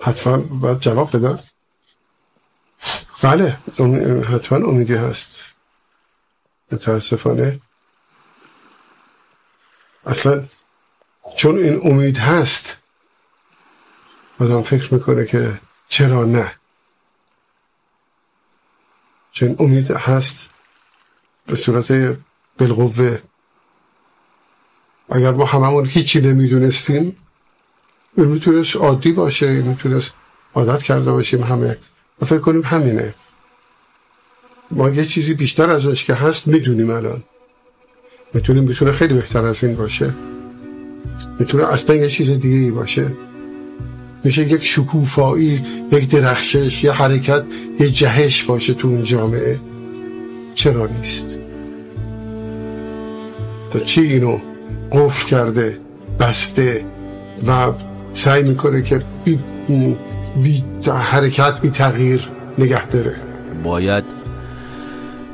حتما 0.00 0.36
باید 0.36 0.80
جواب 0.80 1.16
بدن. 1.16 1.42
بله 3.22 3.58
حتما 4.22 4.68
امیدی 4.68 4.94
هست. 4.94 5.52
متاسفانه. 6.72 7.60
اصلا 10.06 10.48
چون 11.36 11.58
این 11.58 11.80
امید 11.84 12.18
هست 12.18 12.78
آدم 14.40 14.62
فکر 14.62 14.94
می‌کنه 14.94 15.24
که 15.24 15.60
چرا 15.88 16.24
نه؟ 16.24 16.54
چون 19.32 19.56
امید 19.58 19.90
هست 19.90 20.50
به 21.46 21.56
صورت 21.56 22.16
بالقوه. 22.58 23.22
اگر 25.10 25.30
ما 25.30 25.44
هممون 25.44 25.86
هیچی 25.86 26.20
نمی‌دونستیم 26.20 27.16
این 28.16 28.26
می‌تونست 28.26 28.76
عادی 28.76 29.12
باشه 29.12 29.46
این 29.46 29.62
می‌تونست 29.62 30.12
عادت 30.54 30.82
کرده 30.82 31.12
باشیم 31.12 31.42
همه. 31.42 31.76
و 32.22 32.24
فکر 32.24 32.38
کنیم 32.38 32.62
همینه. 32.64 33.14
ما 34.70 34.88
یه 34.88 35.04
چیزی 35.04 35.34
بیشتر 35.34 35.70
ازش 35.70 36.04
که 36.04 36.14
هست 36.14 36.48
می‌دونیم 36.48 36.90
الان. 36.90 37.22
می‌تونیم 38.34 38.64
می‌تونه 38.64 38.92
خیلی 38.92 39.14
بهتر 39.14 39.46
از 39.46 39.64
این 39.64 39.76
باشه. 39.76 40.14
می‌تونه 41.38 41.72
اصلا 41.72 41.96
یه 41.96 42.08
چیز 42.08 42.30
دیگه 42.30 42.56
ای 42.56 42.70
باشه. 42.70 43.12
میشه 44.24 44.42
یک 44.42 44.64
شکوفایی 44.64 45.64
یک 45.92 46.08
درخشش 46.08 46.84
یه 46.84 46.92
حرکت 46.92 47.44
یه 47.80 47.90
جهش 47.90 48.42
باشه 48.42 48.74
تو 48.74 48.88
اون 48.88 49.04
جامعه. 49.04 49.60
چرا 50.54 50.86
نیست؟ 50.86 51.38
تا 53.70 53.78
چی 53.78 54.00
اینو 54.00 54.38
قفل 54.92 55.26
کرده 55.26 55.80
بسته 56.20 56.84
و 57.46 57.72
سعی 58.14 58.42
می‌کنه 58.42 58.82
که 58.82 59.02
بی, 59.24 59.38
بی 60.42 60.64
حرکت 60.86 61.60
بی 61.60 61.70
تغییر 61.70 62.28
نگه 62.58 62.86
داره. 62.86 63.16
باید 63.64 64.04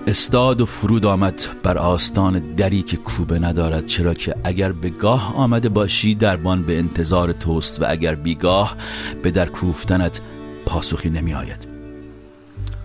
استاد 0.06 0.61
و 0.61 0.67
فرود 0.67 1.06
آمد 1.06 1.47
بر 1.62 1.78
آستان 1.78 2.39
دری 2.56 2.83
که 2.83 2.97
کوبه 2.97 3.39
ندارد 3.39 3.87
چرا 3.87 4.15
که 4.15 4.34
اگر 4.45 4.73
به 4.73 4.91
گاه 4.91 5.37
آمده 5.37 5.69
باشی 5.69 6.15
دربان 6.15 6.62
به 6.62 6.78
انتظار 6.78 7.33
توست 7.33 7.83
و 7.83 7.84
اگر 7.89 8.15
بیگاه 8.15 8.77
به 9.22 9.31
در 9.31 9.47
کوفتنت 9.47 10.20
پاسخی 10.67 11.11
نمی 11.11 11.34
آید 11.34 11.67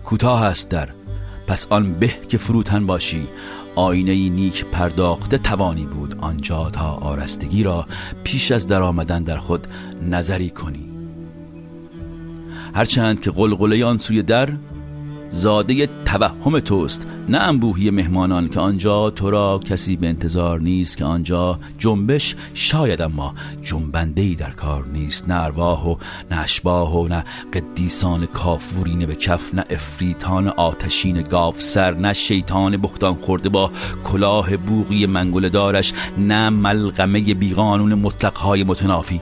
کوتاه 0.04 0.42
است 0.42 0.68
در. 0.68 0.88
پس 1.46 1.66
آن 1.70 1.92
به 1.92 2.10
که 2.28 2.38
فروتن 2.38 2.86
باشی 2.86 3.28
آینه 3.74 4.28
نیک 4.28 4.64
پرداخته 4.64 5.38
توانی 5.38 5.86
بود 5.86 6.14
آنجا 6.20 6.70
تا 6.70 6.90
آرستگی 6.94 7.62
را 7.62 7.86
پیش 8.24 8.52
از 8.52 8.66
در 8.66 8.82
آمدن 8.82 9.22
در 9.22 9.36
خود 9.36 9.66
نظری 10.02 10.50
کنی. 10.50 10.88
هرچند 12.74 13.20
که 13.20 13.30
قلقله 13.30 13.84
آن 13.84 13.98
سوی 13.98 14.22
در 14.22 14.48
زاده 15.32 15.88
توهم 16.04 16.60
توست. 16.60 17.06
نه 17.28 17.38
انبوهی 17.38 17.90
مهمانان 17.90 18.48
که 18.48 18.60
آنجا 18.60 19.10
تو 19.10 19.30
را 19.30 19.60
کسی 19.64 19.96
به 19.96 20.08
انتظار 20.08 20.60
نیست 20.60 20.96
که 20.96 21.04
آنجا 21.04 21.58
جنبش 21.78 22.36
شاید 22.54 23.02
اما 23.02 23.34
جنبنده 23.62 24.34
در 24.34 24.50
کار 24.50 24.86
نیست. 24.86 25.28
نه 25.28 25.42
ارواح 25.42 25.84
و 25.84 25.96
نه 26.30 26.40
اشباه 26.40 26.96
و 27.00 27.08
نه 27.08 27.24
قدیسان 27.52 28.26
کافورین 28.26 29.06
به 29.06 29.14
کف 29.14 29.54
نه 29.54 29.64
افریتان 29.70 30.48
آتشین 30.48 31.22
گاف 31.22 31.62
سر 31.62 31.94
نه 31.94 32.12
شیطان 32.12 32.76
بختان 32.76 33.14
خورده 33.14 33.48
با 33.48 33.70
کلاه 34.04 34.56
بوغی 34.56 35.06
منگل 35.06 35.48
دارش 35.48 35.92
نه 36.18 36.50
ملغمه 36.50 37.20
بیقانون 37.20 37.94
مطلقهای 37.94 38.64
متنافی. 38.64 39.20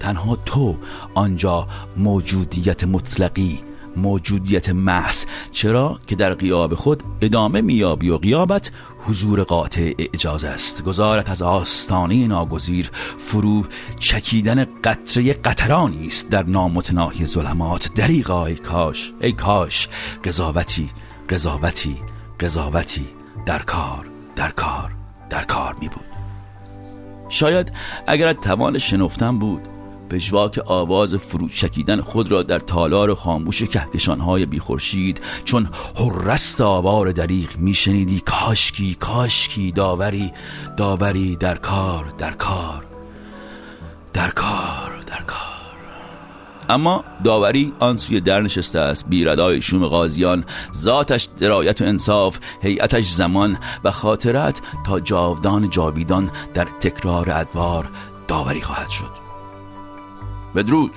تنها 0.00 0.38
تو 0.46 0.76
آنجا 1.14 1.68
موجودیت 1.96 2.84
مطلقی 2.84 3.69
موجودیت 3.96 4.68
محض. 4.68 5.24
چرا؟ 5.52 6.00
که 6.06 6.16
در 6.16 6.34
قیاب 6.34 6.74
خود 6.74 7.02
ادامه 7.20 7.60
میابی 7.60 8.10
و 8.10 8.16
قیابت 8.16 8.70
حضور 9.06 9.42
قاطع 9.42 9.92
اجازه 9.98 10.48
است. 10.48 10.84
گذارت 10.84 11.30
از 11.30 11.42
آستانه 11.42 12.26
ناگزیر 12.26 12.90
فرو 13.18 13.64
چکیدن 13.98 14.66
قطره 14.84 15.32
قطرانی 15.32 16.06
است 16.06 16.30
در 16.30 16.42
نامتناهی 16.42 17.26
ظلمات. 17.26 17.94
دریغا 17.94 18.46
ای 18.46 18.54
کاش 18.54 19.12
ای 19.20 19.32
کاش 19.32 19.88
قضاوتی 20.24 20.90
قضاوتی 21.28 21.96
قضاوتی 22.40 23.06
در 23.46 23.58
کار 23.62 24.06
در 24.36 24.50
کار 24.50 24.90
در 25.30 25.44
کار 25.44 25.76
می 25.80 25.88
بود 25.88 26.04
شاید 27.28 27.72
اگر 28.06 28.32
توان 28.32 28.78
شنفتن 28.78 29.38
بود 29.38 29.68
پژواک 30.10 30.60
آواز 30.66 31.14
فرو 31.14 31.48
شکیدن 31.48 32.00
خود 32.00 32.32
را 32.32 32.42
در 32.42 32.58
تالار 32.58 33.14
خاموش 33.14 33.62
کهکشانهای 33.62 34.46
بیخورشید 34.46 35.20
چون 35.44 35.68
حرست 35.96 36.60
آوار 36.60 37.12
دریغ 37.12 37.56
میشنیدی 37.56 38.20
کاشکی 38.20 38.94
کاشکی 38.94 39.72
داوری 39.72 40.32
داوری 40.76 41.36
در 41.36 41.56
کار 41.56 42.14
در 42.18 42.30
کار 42.30 42.86
در 44.12 44.30
کار 44.30 45.02
در 45.06 45.22
کار. 45.22 45.50
اما 46.68 47.04
داوری 47.24 47.72
آن 47.78 47.96
سوی 47.96 48.20
در 48.20 48.40
نشسته 48.40 48.78
است 48.78 49.08
بیردای 49.08 49.62
شوم 49.62 49.86
غازیان 49.86 50.44
ذاتش 50.74 51.28
درایت 51.38 51.82
و 51.82 51.84
انصاف 51.84 52.38
هیئتش 52.62 53.08
زمان 53.10 53.58
و 53.84 53.90
خاطرت 53.90 54.60
تا 54.86 55.00
جاودان 55.00 55.70
جاویدان 55.70 56.30
در 56.54 56.64
تکرار 56.80 57.30
ادوار 57.30 57.88
داوری 58.28 58.60
خواهد 58.60 58.88
شد. 58.88 59.19
بدرود. 60.54 60.92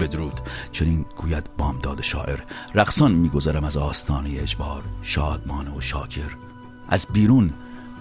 بدرود. 0.00 0.40
چنین 0.72 1.06
گوید 1.16 1.56
بامداد 1.56 2.00
شاعر 2.00 2.40
رقصان 2.74 3.12
میگذرم 3.12 3.64
از 3.64 3.76
آستانه 3.76 4.30
اجبار 4.42 4.82
شادمان 5.02 5.68
و 5.68 5.80
شاکر. 5.80 6.36
از 6.88 7.06
بیرون 7.12 7.54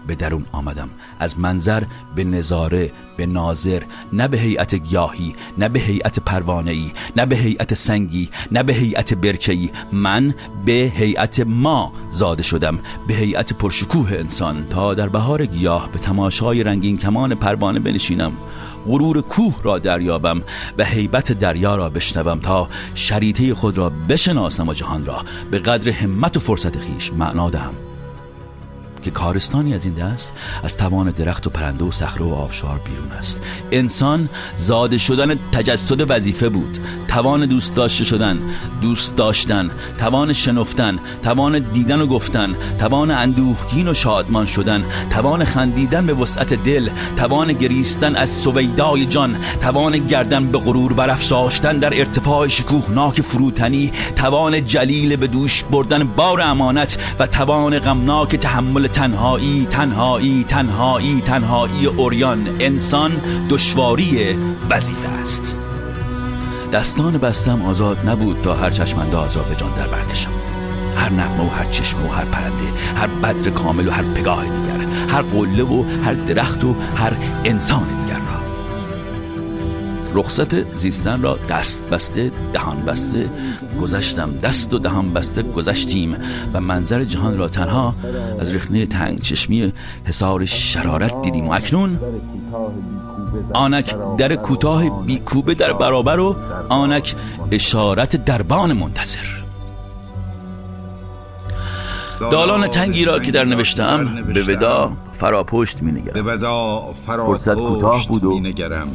به 0.07 0.15
درون 0.15 0.45
آمدم. 0.51 0.89
از 1.19 1.39
منظر 1.39 1.83
به 2.15 2.23
نظاره 2.23 2.91
به 3.17 3.25
ناظر 3.25 3.83
نه 4.13 4.27
به 4.27 4.39
هیئت 4.39 4.75
گیاهی 4.75 5.35
نه 5.57 5.69
به 5.69 5.79
هیئت 5.79 6.19
پروانه‌ای 6.19 6.91
نه 7.15 7.25
به 7.25 7.35
هیئت 7.35 7.73
سنگی 7.73 8.29
نه 8.51 8.63
به 8.63 8.73
هیئت 8.73 9.13
برکه‌ای. 9.13 9.69
من 9.91 10.33
به 10.65 10.71
هیئت 10.71 11.39
ما 11.39 11.93
زاده 12.11 12.43
شدم 12.43 12.79
به 13.07 13.13
هیئت 13.13 13.53
پرشکوه 13.53 14.11
انسان. 14.11 14.65
تا 14.69 14.93
در 14.93 15.09
بهار 15.09 15.45
گیاه 15.45 15.89
به 15.91 15.99
تماشای 15.99 16.63
رنگین 16.63 16.97
کمان 16.97 17.35
پروانه 17.35 17.79
بنشینم. 17.79 18.31
غرور 18.87 19.21
کوه 19.21 19.55
را 19.63 19.79
دریابم 19.79 20.41
و 20.77 20.85
هیبت 20.85 21.31
دریا 21.31 21.75
را 21.75 21.89
بشنوم 21.89 22.39
تا 22.39 22.67
شریطه 22.95 23.55
خود 23.55 23.77
را 23.77 23.89
بشناسم 23.89 24.67
و 24.67 24.73
جهان 24.73 25.05
را. 25.05 25.25
به 25.51 25.59
قدر 25.59 25.91
همت 25.91 26.37
و 26.37 26.39
فرصت 26.39 26.79
خیش 26.79 27.13
معنا 27.13 27.49
دهم. 27.49 27.73
که 29.05 29.11
کارستانی 29.11 29.73
از 29.73 29.85
این 29.85 29.93
دست 29.93 30.33
از 30.63 30.77
توان 30.77 31.11
درخت 31.11 31.47
و 31.47 31.49
پرنده 31.49 31.85
و 31.85 31.91
صخره 31.91 32.25
و 32.25 32.33
آبشار 32.33 32.81
بیرون 32.85 33.11
است. 33.11 33.41
انسان 33.71 34.29
زاده 34.55 34.97
شدن 34.97 35.35
تجسد 35.51 36.11
وظیفه 36.11 36.49
بود. 36.49 36.79
توان 37.07 37.45
دوست 37.45 37.75
داشته 37.75 38.03
شدن 38.03 38.39
دوست 38.81 39.15
داشتن 39.15 39.71
توان 39.99 40.33
شنفتن 40.33 40.99
توان 41.23 41.59
دیدن 41.59 42.01
و 42.01 42.07
گفتن 42.07 42.55
توان 42.79 43.11
اندوهگین 43.11 43.87
و 43.87 43.93
شادمان 43.93 44.45
شدن 44.45 44.85
توان 45.09 45.45
خندیدن 45.45 46.05
به 46.05 46.13
وسعت 46.13 46.53
دل 46.53 46.89
توان 47.17 47.53
گریستن 47.53 48.15
از 48.15 48.29
سویدای 48.29 49.05
جان 49.05 49.37
توان 49.61 49.97
گردن 49.97 50.45
به 50.47 50.57
غرور 50.57 50.93
برافراشتن 50.93 51.77
در 51.77 51.99
ارتفاع 51.99 52.47
شکوهناک 52.47 53.21
فروتنی 53.21 53.91
توان 54.15 54.65
جلیل 54.65 55.15
به 55.15 55.27
دوش 55.27 55.63
بردن 55.63 56.03
بار 56.03 56.41
امانت 56.41 56.97
و 57.19 57.27
توان 57.27 57.79
غمناک 57.79 58.35
تحمل 58.35 58.87
تنهایی 58.95 59.65
تنهایی 59.65 60.43
تنهایی 60.43 61.21
تنهایی 61.21 61.85
اوریان 61.85 62.47
انسان 62.59 63.11
دشواری 63.49 64.35
وظیفه 64.69 65.09
است. 65.09 65.57
دستان 66.73 67.17
بستم 67.17 67.61
آزاد 67.61 68.09
نبود 68.09 68.41
تا 68.41 68.53
هر 68.53 68.69
چشمانداز 68.69 69.37
را 69.37 69.43
به 69.43 69.55
جان 69.55 69.71
در 69.75 69.87
برکشم. 69.87 70.29
هر 70.95 71.09
نغمه 71.09 71.45
و 71.45 71.49
هر 71.49 71.65
چشمه 71.65 72.09
و 72.09 72.11
هر 72.11 72.25
پرنده 72.25 72.63
هر 72.95 73.07
بدر 73.07 73.49
کامل 73.49 73.87
و 73.87 73.91
هر 73.91 74.03
پگاه 74.03 74.43
دیگر 74.43 74.85
هر 75.09 75.21
قله 75.21 75.63
و 75.63 75.83
هر 76.03 76.13
درخت 76.13 76.63
و 76.63 76.75
هر 76.95 77.13
انسان 77.45 77.83
دیگر. 77.83 78.24
رخصت 80.15 80.73
زیستن 80.73 81.21
را 81.21 81.37
دست 81.49 81.83
بسته 81.83 82.31
دهان 82.53 82.77
بسته. 82.77 83.29
گذشتم 83.81 84.31
دست 84.31 84.73
و 84.73 84.79
دهان 84.79 85.13
بسته 85.13 85.41
گذشتیم 85.41 86.17
و 86.53 86.61
منظر 86.61 87.03
جهان 87.03 87.37
را 87.37 87.47
تنها 87.47 87.95
از 88.39 88.55
رخنه 88.55 88.85
تنگ 88.85 89.21
چشمی 89.21 89.73
حسار 90.05 90.45
شرارت 90.45 91.21
دیدیم. 91.21 91.47
و 91.47 91.53
اکنون 91.53 91.99
آنک 93.53 93.95
در 94.17 94.35
کوتاه 94.35 95.03
بیکوبه 95.03 95.53
در 95.53 95.73
برابر 95.73 96.19
و 96.19 96.35
آنک 96.69 97.15
اشارت 97.51 98.25
دربان 98.25 98.73
منتظر. 98.73 99.25
دالان 102.31 102.67
تنگی 102.67 103.05
را 103.05 103.19
که 103.19 103.31
در 103.31 103.43
نوشتم 103.43 104.23
به 104.33 104.43
ودا 104.43 104.91
فراپشت 105.19 105.81
می 105.81 105.91
نگرم. 105.91 106.13
به 106.13 106.21
ودا 106.21 106.83
فرصت 107.07 107.53
کوتاه 107.53 108.07
بود 108.07 108.23
و 108.23 108.39
نگرم. 108.39 108.87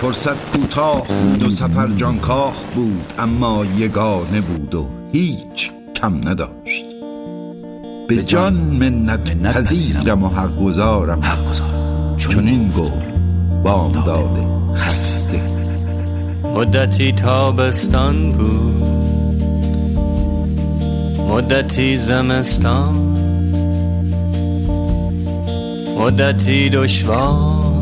فرصت 0.00 0.52
کوتاه 0.52 1.06
بود 1.06 1.42
و 1.42 1.50
سفر 1.50 1.88
جانکاخ 1.88 2.64
بود 2.74 3.12
اما 3.18 3.64
یگانه 3.78 4.40
بود 4.40 4.74
و 4.74 4.88
هیچ 5.12 5.70
کم 5.96 6.28
نداشت. 6.28 6.84
به 8.08 8.22
جان 8.24 8.54
منت 8.54 9.42
پذیرم 9.42 10.24
و 10.24 10.28
حق 10.28 10.64
گذارم 10.64 11.22
چون 12.16 12.48
این 12.48 12.68
گفت. 12.68 12.92
بام 13.64 13.92
داده. 13.92 14.74
خسته. 14.74 15.42
مدتی 16.54 17.12
تابستان 17.12 18.32
بود. 18.32 18.84
مدتی 21.30 21.96
زمستان. 21.96 22.94
مدتی 25.98 26.70
دشوار. 26.70 27.79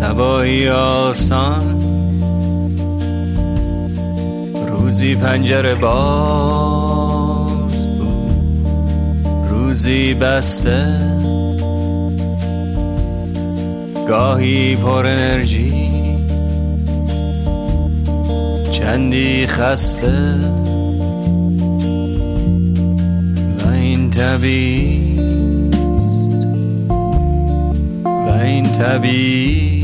سبایی 0.00 0.68
آسان. 0.68 1.80
روزی 4.68 5.14
پنجره 5.14 5.74
باز 5.74 7.18
بود. 7.98 8.30
روزی 9.50 10.14
بسته. 10.14 10.98
گاهی 14.08 14.76
پر 14.76 15.06
انرژی. 15.06 16.16
چندی 18.72 19.46
خسته. 19.46 20.38
و 23.64 23.68
این 23.72 24.10
طبیعی 24.10 25.20
و 28.04 28.30
این 28.42 28.64
طبیعی 28.64 29.75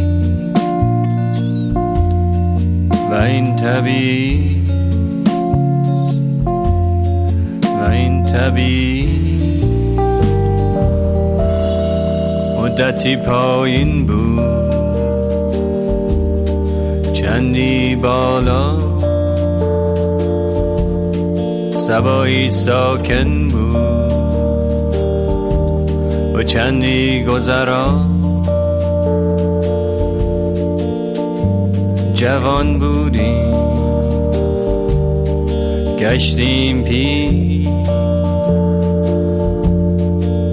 و 3.12 3.14
این 3.14 3.56
طبیعی 3.56 4.62
و 7.64 7.90
این 7.90 8.24
مدتی 12.58 13.16
پایین 13.16 14.06
بود. 14.06 14.72
چندی 17.12 17.96
بالا 17.96 18.78
سبایی 21.70 22.50
ساکن 22.50 23.48
بود. 23.48 24.12
و 26.34 26.42
چندی 26.42 27.24
گذرا 27.24 28.11
جوان 32.22 32.78
بودیم 32.78 33.52
گشتیم 36.00 36.82
پی 36.82 37.68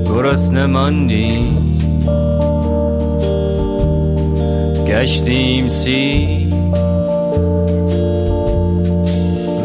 گرست 0.06 0.54
نماندیم 0.54 1.80
گشتیم 4.88 5.68
سی 5.68 6.50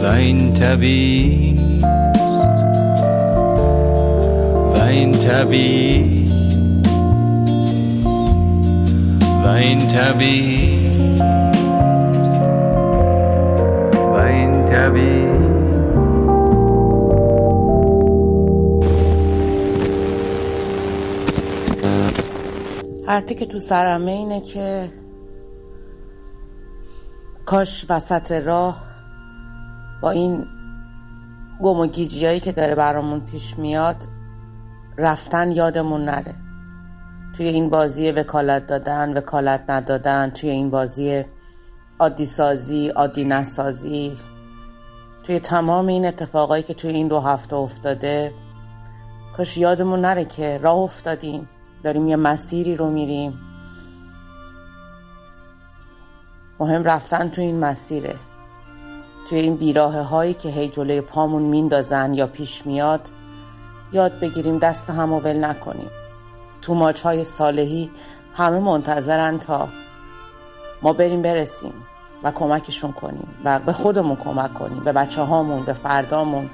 و 0.02 0.06
این 0.06 0.52
طبیعی 0.52 1.78
و 4.74 4.82
این 4.82 5.12
طبیعی 5.12 6.28
و 9.44 9.48
این 9.48 9.88
طبیعی 9.88 10.74
طبیعی 14.74 15.24
حرفی 23.06 23.34
که 23.34 23.46
تو 23.46 23.58
سرمه 23.58 24.12
اینه 24.12 24.40
که 24.40 24.90
کاش 27.46 27.86
وسط 27.88 28.32
راه 28.32 28.82
با 30.02 30.10
این 30.10 30.46
گم 31.62 31.80
و 31.80 31.86
گیجیایی 31.86 32.40
که 32.40 32.52
داره 32.52 32.74
برامون 32.74 33.20
پیش 33.20 33.58
میاد 33.58 34.04
رفتن 34.98 35.52
یادمون 35.52 36.04
نره. 36.04 36.34
توی 37.36 37.46
این 37.46 37.68
بازی 37.68 38.10
وکالت 38.10 38.66
دادن 38.66 39.16
وکالت 39.16 39.70
ندادن 39.70 40.30
توی 40.30 40.50
این 40.50 40.70
بازی 40.70 41.24
عادی 41.98 42.26
سازی 42.26 42.88
عادی 42.88 43.24
نسازی 43.24 44.12
توی 45.24 45.40
تمام 45.40 45.86
این 45.86 46.06
اتفاقایی 46.06 46.62
که 46.62 46.74
توی 46.74 46.90
این 46.90 47.08
دو 47.08 47.20
هفته 47.20 47.56
افتاده 47.56 48.34
کاش 49.36 49.58
یادمون 49.58 50.00
نره 50.00 50.24
که 50.24 50.58
راه 50.58 50.78
افتادیم. 50.78 51.48
داریم 51.82 52.08
یه 52.08 52.16
مسیری 52.16 52.76
رو 52.76 52.90
میریم. 52.90 53.40
مهم 56.60 56.84
رفتن 56.84 57.28
توی 57.28 57.44
این 57.44 57.60
مسیره. 57.60 58.16
توی 59.28 59.38
این 59.38 59.56
بیراه 59.56 59.94
هایی 59.94 60.34
که 60.34 60.48
هی 60.48 60.68
جلوی 60.68 61.00
پامون 61.00 61.42
میندازن 61.42 62.14
یا 62.14 62.26
پیش 62.26 62.66
میاد 62.66 63.08
یاد 63.92 64.20
بگیریم 64.20 64.58
دست 64.58 64.90
هم 64.90 65.12
ول 65.12 65.44
نکنیم. 65.44 65.90
تو 66.62 66.74
ماچ 66.74 67.02
های 67.02 67.24
صالحی 67.24 67.90
همه 68.34 68.58
منتظرن 68.58 69.38
تا 69.38 69.68
ما 70.82 70.92
بریم 70.92 71.22
برسیم. 71.22 71.74
و 72.22 72.30
کمکشون 72.30 72.92
کنیم 72.92 73.28
و 73.44 73.58
به 73.58 73.72
خودمون 73.72 74.16
کمک 74.16 74.54
کنیم 74.54 74.84
به 74.84 74.92
بچه 74.92 75.22
هامون 75.22 75.62
به 75.62 75.72
فردامون. 75.72 76.50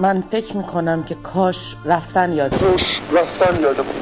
من 0.00 0.20
فکر 0.20 0.56
می‌کنم 0.56 1.02
که 1.02 1.14
کاش 1.14 1.76
رفتن 1.84 2.32
یادمون 2.32 2.76
رفتن 3.12 3.62
یادمون 3.62 3.94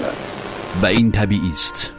و 0.82 0.86
این 0.86 1.12
طبیعی 1.12 1.52
است. 1.52 1.90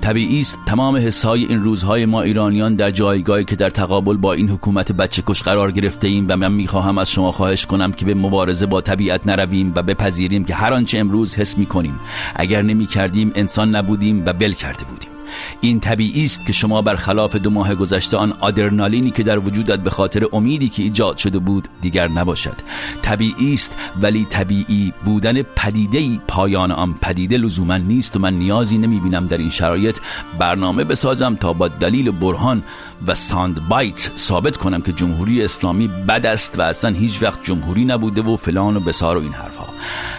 طبیعی 0.00 0.40
است 0.40 0.58
تمام 0.66 0.96
حسهای 0.96 1.44
این 1.44 1.64
روزهای 1.64 2.06
ما 2.06 2.22
ایرانیان 2.22 2.76
در 2.76 2.90
جایگاهی 2.90 3.44
که 3.44 3.56
در 3.56 3.70
تقابل 3.70 4.16
با 4.16 4.32
این 4.32 4.50
حکومت 4.50 4.92
بچه 4.92 5.22
کش 5.26 5.42
قرار 5.42 5.72
گرفته 5.72 6.08
ایم 6.08 6.26
و 6.28 6.36
من 6.36 6.52
می‌خواهم 6.52 6.98
از 6.98 7.10
شما 7.10 7.32
خواهش 7.32 7.66
کنم 7.66 7.92
که 7.92 8.04
به 8.04 8.14
مبارزه 8.14 8.66
با 8.66 8.80
طبیعت 8.80 9.26
نرویم 9.26 9.72
و 9.76 9.82
بپذیریم 9.82 10.44
که 10.44 10.54
هر 10.54 10.72
آنچه 10.72 10.98
امروز 10.98 11.34
حس 11.34 11.58
می‌کنیم. 11.58 12.00
اگر 12.36 12.62
نمی 12.62 12.86
کردیم 12.86 13.32
انسان 13.34 13.76
نبودیم 13.76 14.22
و 14.26 14.32
بل 14.32 14.52
کرده 14.52 14.84
بودیم. 14.84 15.13
این 15.60 15.80
طبیعی 15.80 16.24
است 16.24 16.46
که 16.46 16.52
شما 16.52 16.82
برخلاف 16.82 17.36
دو 17.36 17.50
ماه 17.50 17.74
گذشته 17.74 18.16
آن 18.16 18.32
آدرنالینی 18.40 19.10
که 19.10 19.22
در 19.22 19.38
وجودت 19.38 19.78
به 19.78 19.90
خاطر 19.90 20.26
امیدی 20.32 20.68
که 20.68 20.82
ایجاد 20.82 21.16
شده 21.16 21.38
بود 21.38 21.68
دیگر 21.80 22.08
نباشد. 22.08 22.56
طبیعی 23.02 23.54
است 23.54 23.76
ولی 24.00 24.24
طبیعی 24.24 24.92
بودن 25.04 25.42
پدیده 25.42 25.98
ای 25.98 26.20
پایان 26.28 26.70
آن 26.70 26.94
پدیده 27.02 27.36
لزوما 27.38 27.76
نیست 27.76 28.16
و 28.16 28.18
من 28.18 28.34
نیازی 28.34 28.78
نمی 28.78 29.00
بینم 29.00 29.26
در 29.26 29.38
این 29.38 29.50
شرایط 29.50 29.98
برنامه 30.38 30.84
بسازم 30.84 31.34
تا 31.34 31.52
با 31.52 31.68
دلیل 31.68 32.10
برهان 32.10 32.62
و 33.06 33.14
ساند 33.14 33.68
بایت 33.68 34.10
ثابت 34.16 34.56
کنم 34.56 34.80
که 34.80 34.92
جمهوری 34.92 35.44
اسلامی 35.44 35.88
بد 35.88 36.26
است 36.26 36.58
و 36.58 36.62
اصلا 36.62 36.90
هیچ 36.90 37.22
وقت 37.22 37.44
جمهوری 37.44 37.84
نبوده 37.84 38.22
و 38.22 38.36
فلان 38.36 38.76
و 38.76 38.80
بسار 38.80 39.16
و 39.16 39.20
این 39.20 39.32
حرفها. 39.32 39.66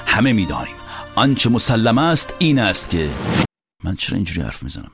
همه 0.06 0.34
می‌دانیم. 0.34 0.76
آنچه 1.16 1.50
مسلمه 1.50 2.02
است 2.02 2.34
این 2.40 2.60
است 2.60 2.90
که 2.90 3.10
من 3.86 3.96
چرا 3.96 4.16
اینجوری 4.16 4.42
حرف 4.42 4.64
می‌زنم؟ 4.64 4.92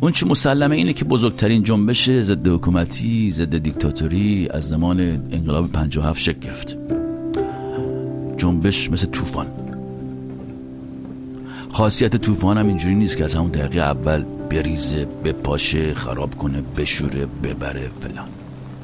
اون 0.00 0.12
چه 0.12 0.26
مسلمه 0.26 0.76
اینه 0.76 0.92
که 0.92 1.04
بزرگترین 1.04 1.62
جنبش 1.62 2.10
ضد 2.10 2.48
حکومتی 2.48 3.32
ضد 3.32 3.58
دیکتاتوری 3.58 4.48
از 4.50 4.68
زمان 4.68 5.00
انقلاب 5.00 5.72
57 5.72 6.20
شکل 6.20 6.38
گرفت. 6.38 6.76
جنبش 8.36 8.90
مثل 8.90 9.06
طوفان. 9.06 9.46
خاصیت 11.72 12.16
طوفان 12.16 12.58
هم 12.58 12.68
اینجوری 12.68 12.94
نیست 12.94 13.16
که 13.16 13.24
از 13.24 13.34
همون 13.34 13.50
دقیقه 13.50 13.80
اول 13.80 14.24
بریزه 14.50 15.06
بپاشه 15.24 15.94
خراب 15.94 16.34
کنه 16.38 16.62
بشوره 16.76 17.26
ببره 17.42 17.90
فلان. 18.00 18.28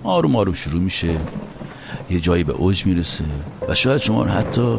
آروم 0.05 0.37
آروم 0.37 0.55
شروع 0.55 0.83
میشه. 0.83 1.17
یه 2.11 2.21
جایی 2.21 2.45
به 2.45 2.53
اوج 2.53 2.87
می‌رسه 2.87 3.25
و 3.69 3.75
شاید 3.75 4.01
شما 4.01 4.23
رو 4.23 4.31
حتی 4.31 4.79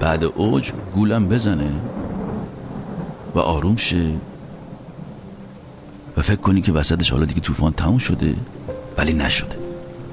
بعد 0.00 0.24
اوج 0.24 0.72
گولم 0.94 1.28
بزنه. 1.28 1.70
و 3.34 3.38
آروم 3.38 3.76
شه. 3.76 4.10
و 6.16 6.22
فکر 6.22 6.36
کنی 6.36 6.62
که 6.62 6.72
وسطش 6.72 7.10
حالا 7.10 7.24
دیگه 7.24 7.40
طوفان 7.40 7.72
تموم 7.72 7.98
شده 7.98 8.34
ولی 8.98 9.12
نشده. 9.12 9.56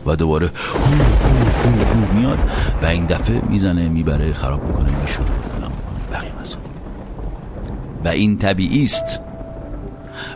و 0.06 0.16
دوباره 0.16 0.48
هو 0.48 0.84
هو 0.84 1.40
هو 1.70 2.06
هو 2.06 2.14
میاد 2.14 2.40
و 2.82 2.86
این 2.86 3.06
دفعه 3.06 3.42
می‌زنه 3.50 3.90
می‌بره 3.90 4.34
خراب 4.34 4.68
می‌کنه 4.68 5.02
میشوره 5.02 5.30
فلان 5.56 5.72
می‌کنه 5.72 6.20
بقیه 6.20 6.32
و 8.04 8.08
این 8.08 8.38
طبیعی 8.38 8.86
است. 8.86 9.20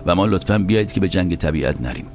و 0.06 0.16
ما 0.16 0.26
لطفا 0.26 0.58
بیایید 0.58 0.92
که 0.92 1.00
به 1.00 1.10
جنگ 1.10 1.36
طبیعت 1.36 1.82
نریم. 1.82 2.06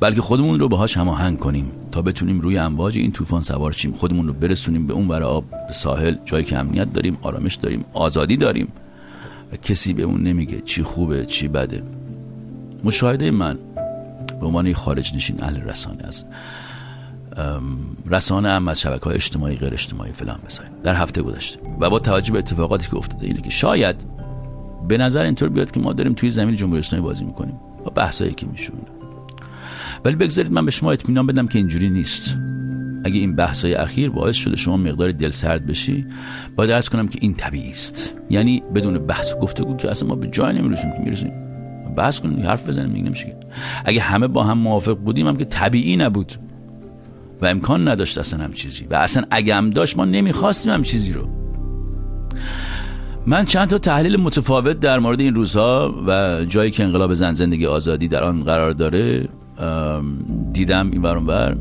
بلکه 0.00 0.22
خودمون 0.22 0.60
رو 0.60 0.68
باهاش 0.68 0.96
هماهنگ 0.96 1.38
کنیم 1.38 1.72
تا 1.92 2.02
بتونیم 2.02 2.40
روی 2.40 2.58
امواج 2.58 2.98
این 2.98 3.12
طوفان 3.12 3.42
سوار 3.42 3.72
شیم. 3.72 3.92
خودمون 3.92 4.26
رو 4.26 4.32
برسونیم 4.32 4.86
به 4.86 4.94
اون 4.94 5.08
ور 5.08 5.22
آب 5.22 5.44
به 5.68 5.72
ساحل 5.72 6.14
جایی 6.24 6.44
که 6.44 6.58
امنیت 6.58 6.92
داریم 6.92 7.18
آرامش 7.22 7.54
داریم 7.54 7.84
آزادی 7.92 8.36
داریم. 8.36 8.68
و 9.52 9.56
کسی 9.56 9.92
به 9.92 10.02
اون 10.02 10.22
نمیگه 10.22 10.60
چی 10.60 10.82
خوبه 10.82 11.26
چی 11.26 11.48
بده. 11.48 11.82
مشاهده 12.84 13.30
من 13.30 13.58
به 14.40 14.46
عنوان 14.46 14.72
خارج 14.72 15.14
نشین 15.14 15.42
اهل 15.42 15.60
رسانه 15.60 16.02
است. 16.02 16.26
رسانه 18.06 18.48
هم 18.48 18.68
از 18.68 18.80
شبکه 18.80 19.04
های 19.04 19.14
اجتماعی 19.14 19.56
غیر 19.56 19.72
اجتماعی 19.72 20.12
فلان 20.12 20.38
بسایم 20.46 20.70
در 20.82 20.94
هفته 20.94 21.22
گذشته. 21.22 21.60
و 21.80 21.90
با 21.90 21.98
توجه 21.98 22.32
به 22.32 22.38
اتفاقاتی 22.38 22.88
که 22.90 22.96
افتاده 22.96 23.26
اینه 23.26 23.40
که 23.40 23.50
شاید 23.50 23.96
به 24.88 24.98
نظر 24.98 25.24
اینطور 25.24 25.48
بیاد 25.48 25.70
که 25.70 25.80
ما 25.80 25.92
داریم 25.92 26.12
توی 26.12 26.30
زمین 26.30 26.56
جمهوری 26.56 26.80
اسلامی 26.80 27.04
بازی 27.04 27.24
می‌کنیم. 27.24 27.54
با 27.84 27.90
بحثایی 27.90 28.32
که 28.32 28.46
میشه 28.46 28.72
ولی 30.04 30.16
بگذارید 30.16 30.52
من 30.52 30.64
به 30.64 30.70
شما 30.70 30.92
اطمینان 30.92 31.26
بدم 31.26 31.46
که 31.46 31.58
اینجوری 31.58 31.90
نیست. 31.90 32.36
اگه 33.08 33.20
این 33.20 33.36
بحث 33.36 33.64
اخیر 33.64 34.10
باعث 34.10 34.36
شده 34.36 34.56
شما 34.56 34.76
مقدار 34.76 35.12
دل 35.12 35.30
سرد 35.30 35.66
بشی 35.66 36.06
باید 36.56 36.70
ارز 36.70 36.88
کنم 36.88 37.08
که 37.08 37.18
این 37.22 37.34
طبیعی 37.34 37.70
است. 37.70 38.14
یعنی 38.30 38.62
بدون 38.74 38.98
بحث 38.98 39.32
و 39.32 39.38
گفتگو 39.38 39.76
که 39.76 39.90
اصلا 39.90 40.08
ما 40.08 40.14
به 40.14 40.26
جای 40.26 40.58
نمی‌رسیم 40.58 40.90
که 40.90 40.98
می‌رسیم. 41.04 41.32
بحث 41.96 42.20
کنیم 42.20 42.46
حرف 42.46 42.68
بزنیم 42.68 42.90
میگه 42.90 43.04
نمیشه 43.04 43.36
اگه 43.84 44.00
همه 44.00 44.28
با 44.28 44.44
هم 44.44 44.58
موافق 44.58 44.96
بودیم 44.96 45.28
هم 45.28 45.36
که 45.36 45.44
طبیعی 45.44 45.96
نبود 45.96 46.32
و 47.42 47.46
امکان 47.46 47.88
نداشت 47.88 48.18
اصلا 48.18 48.44
هم 48.44 48.52
چیزی. 48.52 48.86
و 48.90 48.94
اصلا 48.94 49.24
اگه 49.30 49.54
هم 49.54 49.70
داشت 49.70 49.96
ما 49.96 50.04
نمی‌خواستیم 50.04 50.72
هم 50.72 50.82
چیزی 50.82 51.12
رو. 51.12 51.28
من 53.26 53.44
چند 53.44 53.68
تا 53.68 53.78
تحلیل 53.78 54.16
متفاوت 54.16 54.80
در 54.80 54.98
مورد 54.98 55.20
این 55.20 55.34
روزها 55.34 55.94
و 56.06 56.44
جایی 56.44 56.70
که 56.70 56.84
انقلاب 56.84 57.14
زن 57.14 57.34
زندگی 57.34 57.66
آزادی 57.66 58.08
در 58.08 58.24
آن 58.24 58.44
قرار 58.44 58.70
داره 58.70 59.28
دیدم 60.52 60.90
این 60.90 61.02
بر 61.02 61.56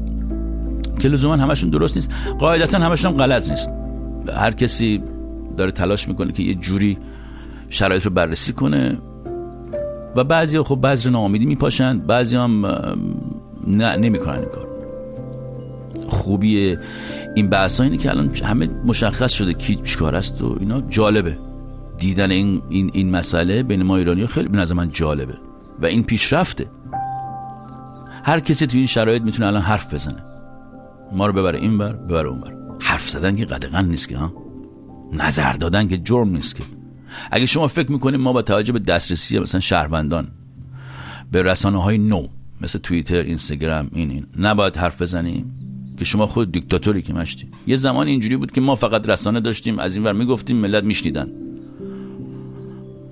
که 0.98 1.08
لزوما 1.08 1.36
همشون 1.36 1.70
درست 1.70 1.98
نیست. 1.98 2.12
قاعدتا 2.40 2.80
همشون 2.80 3.12
هم 3.12 3.18
غلط 3.18 3.50
نیست. 3.50 3.70
هر 4.36 4.52
کسی 4.52 5.04
داره 5.58 5.72
تلاش 5.72 6.08
می‌کنه 6.08 6.32
که 6.32 6.44
یه 6.44 6.56
جوری 6.56 6.98
شرایط 7.70 8.06
رو 8.06 8.12
بررسی 8.12 8.54
کنه. 8.54 8.98
و 10.16 10.24
بعضی 10.24 10.62
خب 10.62 10.76
بعضی 10.76 11.10
ناامیدی 11.10 11.46
میپاشن 11.46 12.00
بعضی 12.00 12.36
هم 12.36 12.66
نه 13.68 13.96
نمی‌کنن 13.96 14.36
این 14.36 14.46
کار. 14.46 14.68
خوبی 16.10 16.78
این 17.36 17.48
بحث 17.50 17.82
اینه 17.82 17.98
که 17.98 18.10
الان 18.10 18.32
همه 18.44 18.70
مشخص 18.86 19.34
شده 19.34 19.54
کی 19.54 19.76
چیکار 19.76 20.16
است 20.16 20.42
و 20.42 20.56
اینا. 20.60 20.82
جالبه. 20.82 21.38
دیدن 21.98 22.32
این, 22.32 22.62
این, 22.70 22.90
این 22.94 23.10
مسئله 23.10 23.64
بین 23.64 23.84
ما 23.84 23.98
ایرانی 23.98 24.28
خیلی 24.28 24.48
به 24.48 24.58
نظر 24.58 24.74
من 24.74 24.90
جالبه. 24.90 25.34
و 25.82 25.86
این 25.86 26.04
پیشرفته. 26.04 26.66
هر 28.24 28.40
کسی 28.40 28.68
تو 28.68 28.78
این 28.78 28.88
شرایط 28.88 29.22
می‌تونه 29.22 29.48
الان 29.48 29.62
حرف 29.62 29.94
بزنه. 29.94 30.24
ما 31.12 31.26
رو 31.26 31.34
ببره 31.34 31.60
این 31.60 31.78
بر 31.78 31.94
ببره 31.94 32.30
اون 32.30 32.42
بر 32.42 32.54
حرف 32.80 33.10
زدن 33.10 33.36
که 33.36 33.46
قدغن 33.46 33.86
نیست 33.86 34.08
که 34.08 34.18
ها؟ 34.18 34.34
نظر 35.14 35.54
دادن 35.54 35.88
که 35.88 35.98
جرم 35.98 36.30
نیست 36.30 36.56
که. 36.56 36.64
اگه 37.32 37.46
شما 37.46 37.68
فکر 37.68 37.92
می‌کنید 37.92 38.20
ما 38.20 38.34
با 38.34 38.42
توجه 38.42 38.74
به 38.74 38.80
دسترسی 38.80 39.40
مثلا 39.40 39.62
شهروندان 39.62 40.28
به 41.32 41.44
رسانه 41.44 41.84
های 41.84 41.98
نو 41.98 42.28
مثل 42.62 42.80
توییتر 42.80 43.24
اینستاگرام 43.24 43.90
این 43.94 44.12
این 44.12 44.26
نباید 44.40 44.78
حرف 44.78 45.02
بزنیم؟ 45.02 45.54
که 45.98 46.06
شما 46.06 46.28
خود 46.28 46.52
دیکتاتوری 46.52 47.02
که 47.02 47.14
مشتی. 47.14 47.50
یه 47.68 47.76
زمان 47.76 48.08
اینجوری 48.08 48.38
بود 48.38 48.52
که 48.52 48.62
ما 48.62 48.76
فقط 48.76 49.10
رسانه 49.10 49.40
داشتیم 49.40 49.80
از 49.80 49.96
این 49.96 50.04
ور 50.04 50.14
می‌گفتیم 50.14 50.58
ملت 50.58 50.84
میشنیدن. 50.84 51.28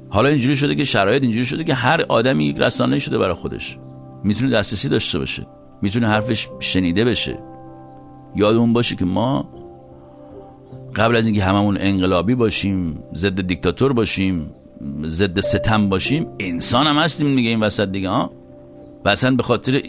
حالا 0.09 0.29
اینجوری 0.29 0.57
شده 0.57 0.75
که 0.75 0.83
شرایط 0.83 1.23
اینجوری 1.23 1.45
شده 1.45 1.63
که 1.63 1.73
هر 1.73 2.01
آدمی 2.01 2.45
یک 2.45 2.57
رسانه 2.57 2.99
شده 2.99 3.17
برای 3.17 3.33
خودش. 3.33 3.77
می‌تونه 4.23 4.51
دسترسی 4.51 4.89
داشته 4.89 5.19
باشه. 5.19 5.47
می‌تونه 5.81 6.07
حرفش 6.07 6.47
شنیده 6.59 7.05
بشه. 7.05 7.39
یادمون 8.35 8.73
باشه 8.73 8.95
که 8.95 9.05
ما 9.05 9.49
قبل 10.95 11.15
از 11.15 11.25
اینکه 11.25 11.43
هممون 11.43 11.77
انقلابی 11.79 12.35
باشیم 12.35 12.99
ضد 13.15 13.41
دیکتاتور 13.41 13.93
باشیم 13.93 14.51
ضد 15.07 15.39
ستم 15.39 15.89
باشیم 15.89 16.27
انسان 16.39 16.87
هم 16.87 16.97
هستیم 16.97 17.35
دیگه 17.35 17.49
این 17.49 17.59
وسط 17.59 17.89
دیگه 17.89 18.09
ها 18.09 18.31
و 19.05 19.09
اصلا 19.09 19.35
به 19.35 19.43
خاطر 19.43 19.81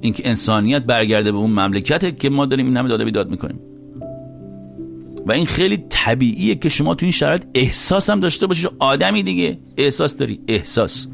اینکه 0.00 0.28
انسانیت 0.28 0.82
برگرده 0.82 1.32
به 1.32 1.38
اون 1.38 1.50
مملکته 1.50 2.12
که 2.12 2.30
ما 2.30 2.46
داریم 2.46 2.66
این 2.66 2.76
همه 2.76 2.88
داده 2.88 3.04
بیداد 3.04 3.30
می‌کنیم. 3.30 3.60
و 5.26 5.32
این 5.32 5.46
خیلی 5.46 5.84
طبیعیه 5.88 6.54
که 6.54 6.68
شما 6.68 6.94
تو 6.94 7.06
این 7.06 7.12
شرایط 7.12 7.42
احساس 7.54 8.10
هم 8.10 8.20
داشته 8.20 8.46
باشید 8.46 8.70
آدمی 8.78 9.22
دیگه 9.22 9.58
احساس 9.76 10.16
داری 10.16 10.40
احساس. 10.48 11.06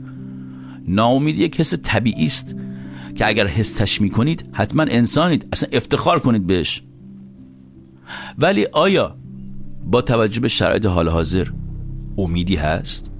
ناامیدی 0.89 1.45
یک 1.45 1.61
حس 1.61 1.75
طبیعی 1.83 2.27
است. 2.27 2.57
که 3.15 3.29
اگر 3.29 3.47
حسش 3.47 4.01
می‌کنید 4.01 4.45
حتما 4.53 4.83
انسانید. 4.83 5.49
اصلا 5.53 5.69
افتخار 5.73 6.19
کنید 6.19 6.47
بهش. 6.47 6.83
ولی 8.39 8.67
آیا 8.73 9.17
با 9.85 10.03
توجه 10.03 10.41
به 10.41 10.49
شرایط 10.49 10.87
حال 10.87 11.09
حاضر 11.09 11.49
امیدی 12.19 12.57
هست؟ 12.57 13.11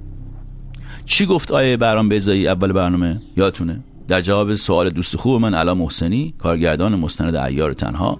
چی 1.05 1.25
گفت 1.25 1.51
آیه 1.51 1.77
برام 1.77 2.09
بیزایی 2.09 2.47
اول 2.47 2.71
برنامه؟ 2.71 3.21
یادتونه؟ 3.37 3.79
در 4.07 4.21
جواب 4.21 4.55
سوال 4.55 4.89
دوست 4.89 5.15
خوب 5.15 5.41
من 5.41 5.53
علا 5.53 5.73
محسنی 5.73 6.33
کارگردان 6.37 6.95
مستند 6.95 7.35
ایار 7.35 7.73
تنها 7.73 8.19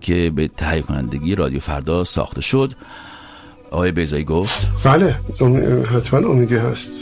که 0.00 0.32
به 0.34 0.48
تهیه 0.48 0.82
کنندگی 0.82 1.34
رادیو 1.34 1.60
فردا 1.60 2.04
ساخته 2.04 2.40
شد. 2.40 2.72
آقای 3.70 3.92
بیزایی 3.92 4.24
گفت 4.24 4.68
بله 4.84 5.16
حتما 5.84 6.28
امیدی 6.28 6.56
هست. 6.56 6.92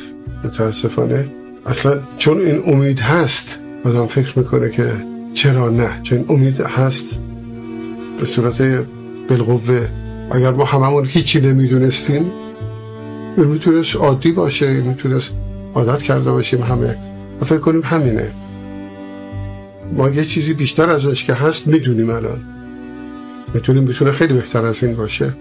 متاسفانه. 0.44 1.32
اصلا 1.66 2.00
چون 2.18 2.40
این 2.40 2.62
امید 2.66 3.00
هست 3.00 3.60
آدم 3.84 4.06
فکر 4.06 4.38
می‌کنه 4.38 4.70
که 4.70 4.92
چرا 5.34 5.70
نه؟ 5.70 6.00
چون 6.02 6.24
امید 6.28 6.60
هست 6.60 7.18
به 8.20 8.26
صورت 8.26 8.62
بالقوه. 9.28 9.88
اگر 10.30 10.52
ما 10.52 10.64
هممون 10.64 11.04
هیچی 11.06 11.40
نمی‌دونستیم 11.40 12.30
این 13.36 13.46
می‌تونست 13.46 13.96
عادی 13.96 14.32
باشه 14.32 14.66
این 14.66 14.82
می‌تونست 14.82 15.32
عادت 15.74 16.02
کرده 16.02 16.30
باشیم 16.30 16.62
همه. 16.62 16.98
و 17.40 17.44
فکر 17.44 17.58
کنیم 17.58 17.82
همینه. 17.84 18.32
ما 19.96 20.10
یه 20.10 20.24
چیزی 20.24 20.54
بیشتر 20.54 20.90
از 20.90 21.06
ازش 21.06 21.24
که 21.24 21.34
هست 21.34 21.66
می‌دونیم 21.66 22.10
الان. 22.10 22.40
می‌تونیم 23.54 23.82
می‌تونه 23.82 24.12
خیلی 24.12 24.34
بهتر 24.34 24.66
از 24.66 24.84
این 24.84 24.96
باشه. 24.96 25.34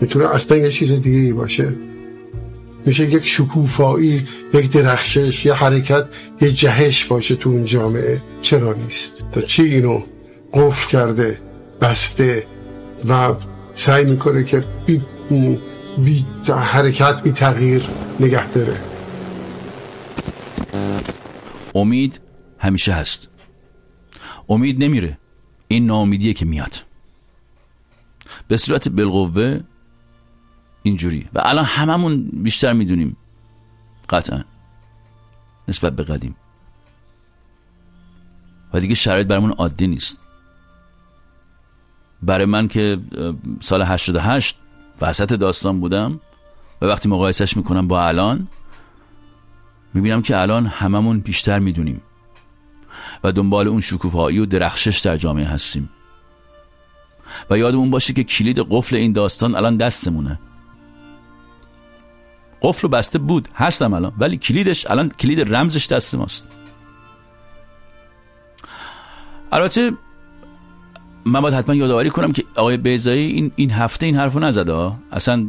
می‌تونه 0.00 0.34
اصلا 0.34 0.56
یه 0.56 0.70
چیز 0.70 0.92
دیگه 0.92 1.18
ای 1.18 1.32
باشه. 1.32 1.72
میشه 2.86 3.04
یک 3.04 3.26
شکوفایی 3.26 4.28
یک 4.54 4.70
درخشش 4.70 5.46
یه 5.46 5.54
حرکت 5.54 6.08
یه 6.40 6.52
جهش 6.52 7.04
باشه 7.04 7.36
تو 7.36 7.50
اون 7.50 7.64
جامعه. 7.64 8.22
چرا 8.42 8.72
نیست؟ 8.72 9.24
تا 9.32 9.40
چی 9.40 9.62
اینو 9.62 10.02
قفل 10.52 10.90
کرده 10.90 11.40
بسته 11.80 12.46
و 13.08 13.34
سعی 13.74 14.04
می‌کنه 14.04 14.44
که 14.44 14.64
بی, 14.86 15.02
بی 15.98 16.26
حرکت 16.48 17.22
بی 17.22 17.32
تغییر 17.32 17.82
نگه 18.20 18.50
داره. 18.50 18.76
امید 21.74 22.20
همیشه 22.58 22.92
هست. 22.92 23.28
امید 24.48 24.84
نمیره. 24.84 25.18
این 25.68 25.86
ناامیدیه 25.86 26.32
که 26.32 26.44
میاد. 26.44 26.74
به 28.48 28.56
صورت 28.56 28.88
بالقوه 28.88 29.60
اینجوری. 30.84 31.28
و 31.34 31.40
الان 31.44 31.64
هممون 31.64 32.30
بیشتر 32.32 32.72
می‌دونیم. 32.72 33.16
قطعا. 34.08 34.44
نسبت 35.68 35.96
به 35.96 36.02
قدیم. 36.02 36.36
و 38.72 38.80
دیگه 38.80 38.94
شرایط 38.94 39.26
برامون 39.26 39.50
عادی 39.50 39.86
نیست. 39.86 40.20
برای 42.22 42.46
من 42.46 42.68
که 42.68 42.98
سال 43.60 43.82
88 43.82 44.58
وسط 45.00 45.32
داستان 45.32 45.80
بودم 45.80 46.20
و 46.82 46.86
وقتی 46.86 47.08
مقایسش 47.08 47.56
می‌کنم 47.56 47.88
با 47.88 48.06
الان 48.06 48.48
می‌بینم 49.94 50.22
که 50.22 50.40
الان 50.40 50.66
هممون 50.66 51.20
بیشتر 51.20 51.58
می‌دونیم. 51.58 52.00
و 53.24 53.32
دنبال 53.32 53.68
اون 53.68 53.80
شکوفایی 53.80 54.38
و 54.38 54.46
درخشش 54.46 54.98
در 54.98 55.16
جامعه 55.16 55.46
هستیم. 55.46 55.90
و 57.50 57.58
یادمون 57.58 57.90
باشه 57.90 58.12
که 58.12 58.24
کلید 58.24 58.58
قفل 58.70 58.96
این 58.96 59.12
داستان 59.12 59.54
الان 59.54 59.76
دستمونه. 59.76 60.38
قفل 62.64 62.82
رو 62.82 62.88
بسته 62.88 63.18
بود. 63.18 63.48
هستم 63.54 63.94
الان. 63.94 64.12
ولی 64.18 64.36
کلیدش 64.36 64.86
الان 64.90 65.08
کلید 65.08 65.54
رمزش 65.54 65.86
دست 65.86 66.14
ماست. 66.14 66.48
البته 69.52 69.92
من 71.24 71.40
باید 71.40 71.54
حتما 71.54 71.74
یادآوری 71.74 72.10
کنم 72.10 72.32
که 72.32 72.44
آقای 72.56 72.76
بیزایی 72.76 73.26
این, 73.26 73.52
این 73.56 73.70
هفته 73.70 74.06
این 74.06 74.16
حرفو 74.16 74.40
نزده 74.40 74.92
اصلا 75.12 75.46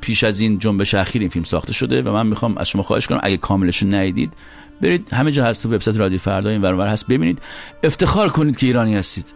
پیش 0.00 0.24
از 0.24 0.40
این 0.40 0.58
جنبش 0.58 0.94
اخیر 0.94 1.20
این 1.20 1.30
فیلم 1.30 1.44
ساخته 1.44 1.72
شده 1.72 2.02
و 2.02 2.12
من 2.12 2.26
می‌خوام 2.26 2.58
از 2.58 2.68
شما 2.68 2.82
خواهش 2.82 3.06
کنم 3.06 3.20
اگه 3.22 3.36
کاملش 3.36 3.82
ندیدید 3.82 4.32
برید 4.80 5.08
همه 5.12 5.32
جا 5.32 5.44
هست 5.44 5.62
تو 5.62 5.74
وبسایت 5.74 5.96
رادیو 5.96 6.18
فردا 6.18 6.50
این 6.50 6.62
ورور 6.62 6.86
هست 6.86 7.06
ببینید. 7.06 7.38
افتخار 7.82 8.28
کنید 8.28 8.56
که 8.56 8.66
ایرانی 8.66 8.96
هستید. 8.96 9.26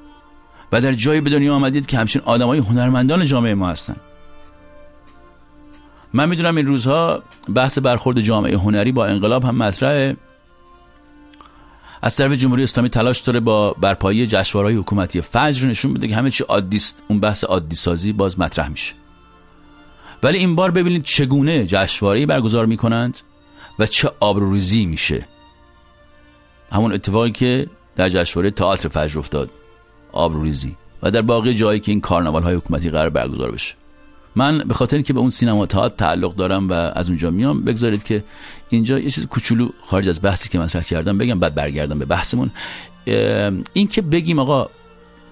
و 0.72 0.80
در 0.80 0.92
جایی 0.92 1.20
به 1.20 1.30
دنیا 1.30 1.54
آمدید 1.54 1.86
که 1.86 1.98
همچین 1.98 2.22
آدمای 2.24 2.58
هنرمندان 2.58 3.26
جامعه 3.26 3.54
ما 3.54 3.68
هستن. 3.68 3.96
من 6.14 6.28
می‌دونم 6.28 6.56
این 6.56 6.66
روزها 6.66 7.22
بحث 7.54 7.78
برخورد 7.78 8.20
جامعه 8.20 8.56
هنری 8.56 8.92
با 8.92 9.06
انقلاب 9.06 9.44
هم 9.44 9.56
مطرحه. 9.56 10.16
از 12.02 12.16
طرف 12.16 12.32
جمهوری 12.32 12.62
اسلامی 12.62 12.88
تلاش 12.88 13.20
داره 13.20 13.40
با 13.40 13.72
برپایی 13.72 14.26
جشنواره‌های 14.26 14.76
حکومتی 14.76 15.20
فجر 15.20 15.66
نشون 15.66 15.94
بده 15.94 16.08
که 16.08 16.16
همه 16.16 16.30
چی 16.30 16.44
عادی 16.44 16.80
اون 17.08 17.20
بحث 17.20 17.44
عادی 17.44 17.76
سازی 17.76 18.12
باز 18.12 18.38
مطرح 18.38 18.68
میشه. 18.68 18.94
ولی 20.22 20.38
این 20.38 20.56
بار 20.56 20.70
ببینید 20.70 21.02
چگونه 21.02 21.66
جشنواره 21.66 22.26
برگزار 22.26 22.66
می‌کنند 22.66 23.18
و 23.78 23.86
چه 23.86 24.10
آبروریزی 24.20 24.86
میشه. 24.86 25.26
همون 26.72 26.92
اتفاقی 26.92 27.30
که 27.30 27.66
در 27.96 28.08
جشنواره 28.08 28.50
تئاتر 28.50 28.88
فجر 28.88 29.18
افتاد 29.18 29.50
آبروریزی. 30.12 30.76
و 31.02 31.10
در 31.10 31.22
باقی 31.22 31.54
جایی 31.54 31.80
که 31.80 31.92
این 31.92 32.00
کارناوال 32.00 32.42
های 32.42 32.54
حکومتی 32.54 32.90
قرار 32.90 33.10
برگزار 33.10 33.50
بشه. 33.50 33.74
من 34.36 34.58
به 34.58 34.74
خاطر 34.74 34.96
اینکه 34.96 35.12
به 35.12 35.20
اون 35.20 35.30
سینما 35.30 35.66
تئاتر 35.66 35.96
تعلق 35.96 36.34
دارم 36.34 36.68
و 36.68 36.72
از 36.72 37.08
اونجا 37.08 37.30
میام 37.30 37.64
بگذارید 37.64 38.04
که 38.04 38.24
اینجا 38.68 38.98
یه 38.98 39.10
چیز 39.10 39.26
کوچولو 39.26 39.68
خارج 39.86 40.08
از 40.08 40.22
بحثی 40.22 40.48
که 40.48 40.58
مطرح 40.58 40.82
کردم 40.82 41.18
بگم 41.18 41.40
بعد 41.40 41.54
برگردم 41.54 41.98
به 41.98 42.04
بحثمون. 42.04 42.50
این 43.72 43.88
که 43.88 44.02
بگیم 44.02 44.38
آقا 44.38 44.68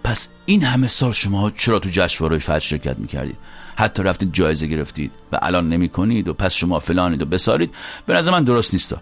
پس 0.04 0.28
این 0.47 0.62
همه 0.62 0.88
سال 0.88 1.12
شما 1.12 1.50
چرا 1.50 1.78
تو 1.78 1.88
جشنواره 1.92 2.38
فجر 2.38 2.59
شرکت 2.59 2.99
می‌کردید؟ 2.99 3.37
حتی 3.76 4.02
رفتید 4.02 4.33
جایزه 4.33 4.66
گرفتید 4.66 5.11
و 5.33 5.38
الان 5.42 5.69
نمی 5.69 5.88
کنید 5.88 6.28
و 6.28 6.33
پس 6.35 6.54
شما 6.54 6.78
فلانید 6.78 7.23
و 7.23 7.26
بسارید. 7.26 7.75
به 8.07 8.14
نظر 8.14 8.30
من 8.30 8.45
درست 8.45 8.75
نیست. 8.75 8.95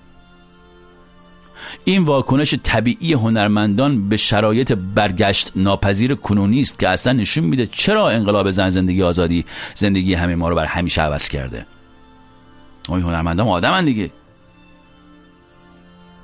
این 1.85 2.05
واکنش 2.05 2.55
طبیعی 2.63 3.13
هنرمندان 3.13 4.09
به 4.09 4.17
شرایط 4.17 4.73
برگشت 4.73 5.53
ناپذیر 5.57 6.15
کنونی 6.15 6.63
است 6.63 6.79
که 6.79 6.89
اصلا 6.89 7.13
نشون 7.13 7.45
میده 7.45 7.67
چرا 7.67 8.09
انقلاب 8.11 8.51
زن 8.51 8.71
زندگی 8.71 9.03
آزادی 9.03 9.45
زندگی 9.75 10.15
همه 10.15 10.35
ما 10.35 10.49
رو 10.49 10.55
بر 10.55 10.65
همیشه 10.65 11.03
عوض 11.03 11.29
کرده. 11.29 11.67
این 12.89 13.03
هنرمندان 13.03 13.49
آدمن 13.49 13.85
دیگه. 13.85 14.11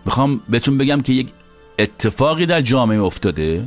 می‌خوام 0.04 0.40
بهتون 0.48 0.78
بگم 0.78 1.02
که 1.02 1.12
یک 1.12 1.28
اتفاقی 1.78 2.46
در 2.46 2.60
جامعه 2.60 3.00
افتاده 3.00 3.64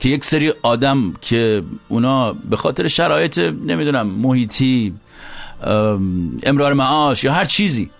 که 0.00 0.08
یک 0.08 0.24
سری 0.24 0.52
آدم 0.62 1.12
که 1.20 1.62
اونا 1.88 2.32
به 2.32 2.56
خاطر 2.56 2.88
شرایط 2.88 3.38
نمی‌دونم 3.38 4.06
محیطی 4.06 4.94
امرار 6.42 6.72
معاش 6.72 7.24
یا 7.24 7.32
هر 7.32 7.44
چیزی 7.44 7.90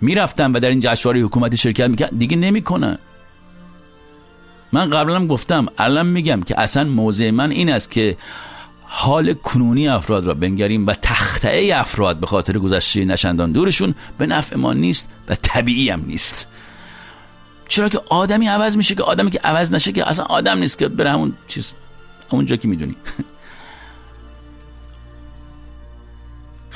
می‌رفتن 0.00 0.52
و 0.52 0.60
در 0.60 0.68
این 0.68 0.80
جشنواره 0.80 1.20
حکومتی 1.20 1.56
شرکت 1.56 1.86
می‌کرد 1.86 2.18
دیگه 2.18 2.36
نمی‌کنن 2.36 2.98
من 4.72 4.90
قبلا 4.90 5.26
گفتم 5.26 5.66
الان 5.78 6.06
میگم 6.06 6.42
که 6.42 6.60
اصلا 6.60 6.84
موضع 6.84 7.30
من 7.30 7.50
این 7.50 7.72
است 7.72 7.90
که 7.90 8.16
حال 8.82 9.34
کنونی 9.34 9.88
افراد 9.88 10.26
را 10.26 10.34
بنگریم 10.34 10.86
و 10.86 10.94
تخته 11.02 11.70
افراد 11.74 12.20
به 12.20 12.26
خاطر 12.26 12.58
گذشته 12.58 13.04
نشندان 13.04 13.52
دورشون 13.52 13.94
به 14.18 14.26
نفع 14.26 14.56
ما 14.56 14.72
نیست 14.72 15.08
و 15.28 15.34
طبیعی 15.34 15.90
هم 15.90 16.04
نیست. 16.06 16.48
چرا 17.68 17.88
که 17.88 18.00
آدمی 18.08 18.48
عوض 18.48 18.76
میشه 18.76 18.94
که 18.94 19.02
آدمی 19.02 19.30
که 19.30 19.38
عوض 19.38 19.72
نشه 19.72 19.92
که 19.92 20.08
اصلا 20.08 20.24
آدم 20.24 20.58
نیست 20.58 20.78
که 20.78 20.88
بره 20.88 21.10
همون 21.10 21.32
چیز 21.48 21.74
اونجا 22.30 22.56
که 22.56 22.68
می‌دونی. 22.68 22.96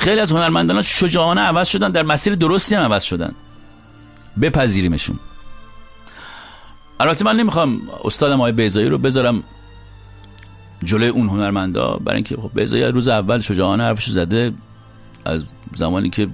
خیلی 0.07 0.21
از 0.21 0.33
هنرمندان 0.33 0.83
شجاعانه 0.83 1.41
عوض 1.41 1.69
شدن 1.69 1.91
در 1.91 2.03
مسیر 2.03 2.35
درستی 2.35 2.75
هم 2.75 2.83
عوض 2.83 3.03
شدن. 3.03 3.35
بپذیریمشون. 4.41 5.19
البته 7.01 7.25
من 7.25 7.37
نمی‌خوام 7.37 7.81
استادم 8.05 8.35
آقای 8.35 8.53
بیزایی 8.53 8.89
رو 8.89 8.99
بذارم 8.99 9.43
جلوی 10.85 11.09
اون 11.09 11.29
هنرمندا 11.29 11.97
برای 11.97 12.17
اینکه 12.17 12.37
خب 12.37 12.51
بیزایی 12.55 12.85
روز 12.85 13.09
اول 13.09 13.41
شجاعانه 13.41 13.83
حرفش 13.83 14.09
زده 14.09 14.53
از 15.25 15.45
زمانی 15.75 16.11
که 16.11 16.29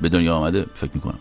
به 0.00 0.08
دنیا 0.08 0.34
آمده 0.34 0.66
فکر 0.74 0.90
می‌کنم. 0.94 1.18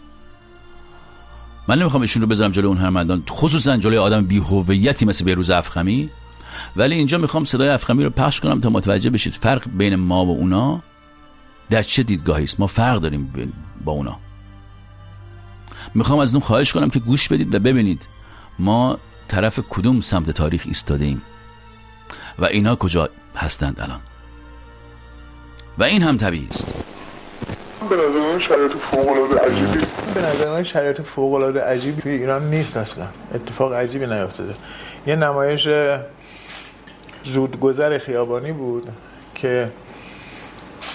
من 1.67 1.79
نمی‌خوام 1.79 2.01
ایشون 2.01 2.22
رو 2.22 2.27
بذارم 2.27 2.51
جلوی 2.51 2.67
اون 2.67 2.77
هنرمندان 2.77 3.24
خصوصا 3.29 3.77
جلوی 3.77 3.98
آدم 3.98 4.25
بی 4.25 4.38
هویتی 4.38 5.05
مثل 5.05 5.25
بیروز 5.25 5.50
افخمی. 5.50 6.10
ولی 6.75 6.95
اینجا 6.95 7.17
می‌خوام 7.17 7.45
صدای 7.45 7.69
افخمی 7.69 8.03
رو 8.03 8.10
پخش 8.10 8.39
کنم 8.39 8.62
تا 8.62 8.69
متوجه 8.69 9.10
بشید 9.10 9.33
فرق 9.33 9.69
بین 9.77 9.95
ما 9.95 10.25
و 10.25 10.29
اونا. 10.29 10.81
در 11.70 11.84
چه 11.84 12.03
دیدگاهی 12.03 12.43
است؟ 12.43 12.60
ما 12.60 12.67
فرق 12.67 13.00
داریم 13.00 13.53
با 13.86 13.91
اونا. 13.91 14.20
می‌خوام 15.95 16.19
از 16.19 16.34
اون 16.34 16.43
خواهش 16.43 16.73
کنم 16.73 16.89
که 16.89 16.99
گوش 16.99 17.28
بدید 17.28 17.56
و 17.56 17.60
ببینید 17.60 18.08
ما 18.60 18.97
طرف 19.28 19.60
کدوم 19.69 20.02
سمت 20.02 20.32
تاریخ 20.32 20.62
ایستاده 20.65 21.06
ایم 21.06 21.21
و 22.39 22.45
اینا 22.45 22.76
کجا 22.76 23.10
هستند 23.36 23.80
الان. 23.80 23.99
و 25.78 25.84
این 25.84 26.04
هم 26.04 26.17
طبیعی 26.17 26.47
است. 26.52 26.67
به 27.89 27.95
نظر 27.95 28.34
من 28.34 28.39
شرایط 28.39 28.71
فوق 28.71 29.08
العاده 29.08 29.39
عجیبی. 29.39 29.86
به 30.13 30.21
نظر 30.21 30.52
من 30.52 30.63
شرایط 30.63 31.02
فوق 31.02 31.34
العاده 31.34 31.62
عجیبی 31.62 32.02
توی 32.02 32.12
ایران 32.12 32.49
نیست 32.49 32.78
اصلا. 32.78 33.08
اتفاق 33.34 33.73
عجیبی 33.73 34.06
نیفتاده. 34.06 34.56
یه 35.08 35.15
نمایش 35.15 35.67
زودگذر 37.23 37.97
خیابانی 37.97 38.52
بود 38.52 38.89
که 39.36 39.71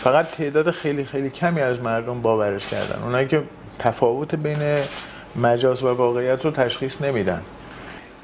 فقط 0.03 0.31
تعداد 0.31 0.71
خیلی 0.71 1.05
خیلی 1.05 1.31
کمی 1.31 1.61
از 1.61 1.81
مردم 1.81 2.23
باورش 2.23 2.67
کردن. 2.67 3.03
اونایی 3.03 3.29
که 3.29 3.43
تفاوت 3.79 4.35
بین 4.35 4.83
مجاز 5.37 5.83
و 5.83 5.89
واقعیت 5.89 6.45
رو 6.45 6.51
تشخیص 6.51 7.03
نمیدن. 7.03 7.43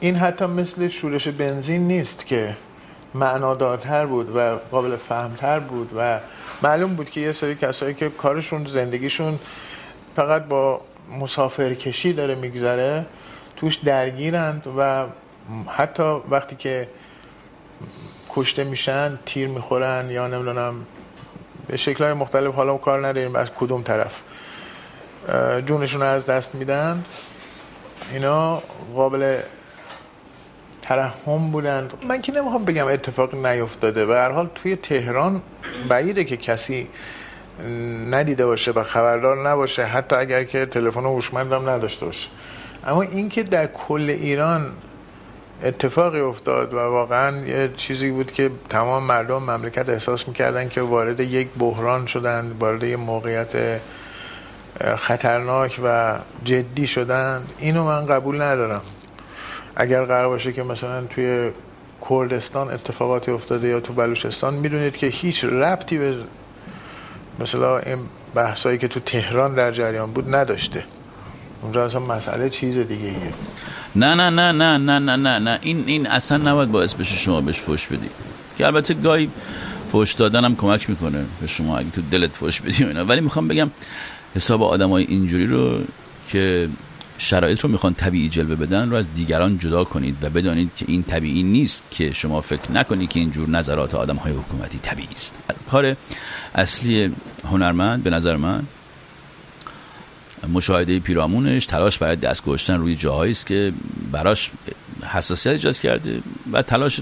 این 0.01 0.17
حتی 0.17 0.47
مثل 0.47 0.89
شورش 0.89 1.29
بنزین 1.29 1.89
نیست 1.89 2.27
که 2.27 2.57
معنادارتر 3.15 4.07
بود 4.07 4.37
و 4.37 4.57
قابل 4.71 4.97
فهمتر 4.97 5.61
بود 5.61 5.91
و 5.97 6.21
معلوم 6.63 6.95
بود 6.95 7.11
که 7.11 7.21
یه 7.21 7.33
سری 7.33 7.55
کسایی 7.55 7.95
که 7.95 8.09
کارشون 8.09 8.67
زندگیشون 8.67 9.39
فقط 10.17 10.45
با 10.45 10.81
مسافرکشی 11.21 12.13
داره 12.13 12.35
میگذره 12.35 13.07
توش 13.57 13.77
درگیرند 13.77 14.67
و 14.79 15.05
حتی 15.69 16.17
وقتی 16.31 16.57
که 16.57 16.89
کشته 18.31 18.65
میشن 18.65 19.19
تیر 19.27 19.49
می‌خورن 19.49 20.11
یا 20.11 20.29
نمی‌دونم 20.29 20.75
به 21.69 21.77
شکلهای 21.77 22.13
مختلف 22.13 22.55
حالا 22.55 22.77
کار 22.77 23.07
نداریم 23.07 23.37
از 23.37 23.51
کدوم 23.59 23.83
طرف؟ 23.83 24.23
جونشون 25.67 26.01
رو 26.01 26.07
از 26.07 26.27
دست 26.27 26.55
میدن. 26.55 27.05
اینا 28.13 28.63
قابل 28.95 29.41
ترحم 30.83 31.51
بودن. 31.51 31.89
من 32.09 32.23
که 32.23 32.33
نمی‌خوام 32.33 32.65
بگم 32.65 32.87
اتفاق 32.87 33.35
نیفتاده. 33.35 34.07
و 34.07 34.13
هر 34.13 34.31
حال 34.31 34.51
توی 34.55 34.77
تهران 34.77 35.43
بعیده 35.89 36.25
که 36.25 36.37
کسی 36.37 36.89
ندیده 38.11 38.47
باشه 38.47 38.71
و 38.71 38.83
خبردار 38.83 39.49
نباشه 39.49 39.85
حتی 39.85 40.17
اگر 40.17 40.45
که 40.45 40.67
تلفن 40.67 41.05
هوشمند 41.05 41.53
هم 41.53 41.69
نداشته 41.69 42.07
باشه. 42.07 42.29
اما 42.87 43.03
اینکه 43.03 43.43
در 43.43 43.67
کل 43.67 44.11
ایران 44.11 44.73
اتفاقی 45.65 46.21
افتاد 46.21 46.75
و 46.75 46.79
واقعا 46.79 47.47
یه 47.47 47.71
چیزی 47.77 48.11
بود 48.11 48.33
که 48.33 48.51
تمام 48.69 49.03
مردم 49.03 49.43
مملکت 49.43 49.89
احساس 49.89 50.29
می‌کردن 50.29 50.69
که 50.69 50.81
وارد 50.81 51.21
یک 51.21 51.49
بحران 51.59 52.07
شدن 52.07 52.57
وارد 52.61 52.83
یک 52.83 52.99
موقعیت 52.99 53.81
خطرناک 54.97 55.81
و 55.85 56.19
جدی 56.45 56.87
شدن. 56.87 57.47
اینو 57.59 57.85
من 57.85 58.07
قبول 58.07 58.43
ندارم. 58.43 58.83
اگر 59.77 60.05
قرار 60.05 60.29
باشه 60.29 60.53
که 60.53 60.63
مثلا 60.63 61.05
توی 61.05 61.51
کردستان 62.11 62.71
اتفاقاتی 62.71 63.31
افتاده 63.31 63.69
یا 63.69 63.81
تو 63.81 63.93
بلوچستان 63.93 64.55
می‌دونید 64.55 64.97
که 64.97 65.07
هیچ 65.07 65.45
ربطی 65.45 65.99
به 65.99 66.15
مثلا 67.41 67.79
این 67.79 67.99
بحثایی 68.35 68.79
که 68.79 68.89
تو 68.89 69.01
تهران 69.01 69.55
در 69.55 69.71
جریان 69.71 70.13
بود 70.13 70.35
نداشته. 70.35 70.85
اونجا 71.65 71.85
اصلا 71.85 72.01
مسئله 72.01 72.51
چیز 72.51 72.79
دیگه 72.79 73.05
ایه. 73.05 73.33
نه 73.97 74.15
نه 74.15 74.31
نه 74.31 74.53
نه 74.53 74.79
نه 74.79 74.99
نه 74.99 75.17
نه 75.17 75.39
نه. 75.39 75.59
این 75.63 75.85
این 75.87 76.07
اصلا 76.07 76.39
نباید 76.39 76.71
باعث 76.71 76.95
بشه 76.95 77.17
شما 77.17 77.41
بهش 77.41 77.59
فوش 77.59 77.87
بدی. 77.87 78.09
که 78.59 78.67
البته 78.67 78.95
گاهی 78.95 79.31
فوش 79.93 80.13
دادن 80.13 80.45
هم 80.45 80.57
کمک 80.57 80.91
می‌کنه 80.91 81.25
به 81.41 81.47
شما 81.47 81.79
اگه 81.79 81.91
تو 81.91 82.03
دلت 82.11 82.37
فوش 82.37 82.61
بدی 82.61 82.85
اینا. 82.85 83.05
ولی 83.05 83.21
می‌خوام 83.21 83.49
بگم 83.49 83.71
حساب 84.35 84.63
آدمای 84.63 85.05
اینجوری 85.05 85.47
رو 85.47 85.81
که 86.29 86.69
شرایط 87.19 87.61
رو 87.61 87.71
می‌خوان 87.71 87.95
طبیعی 87.95 88.29
جلوه 88.29 88.57
بدن 88.57 88.91
رو 88.91 88.97
از 88.97 89.07
دیگران 89.15 89.59
جدا 89.59 89.85
کنید 89.85 90.17
و 90.23 90.31
بدانید 90.31 90.71
که 90.77 90.85
این 90.89 91.03
طبیعی 91.03 91.43
نیست 91.43 91.83
که 91.91 92.13
شما 92.13 92.41
فکر 92.41 92.73
نکنید 92.73 93.09
که 93.09 93.21
اینجور 93.21 93.49
نظرات 93.49 93.95
آدم 93.95 94.17
های 94.17 94.33
حکومتی 94.33 94.79
طبیعی 94.79 95.13
است. 95.13 95.39
کار 95.71 95.97
اصلی 96.55 97.13
هنرمند 97.51 98.03
به 98.03 98.11
نظر 98.11 98.37
من 98.37 98.63
مشاهده 100.53 100.99
پیرامونش 100.99 101.67
تلاش 101.67 101.99
برای 101.99 102.17
دست 102.17 102.45
گذاشتن 102.45 102.79
روی 102.79 102.95
جاهایی 102.95 103.33
است 103.33 103.47
که 103.47 103.73
براش 104.13 104.51
حساسیت 105.13 105.53
ایجاد 105.53 105.79
کرده 105.79 106.21
و 106.53 106.63
تلاش 106.63 107.01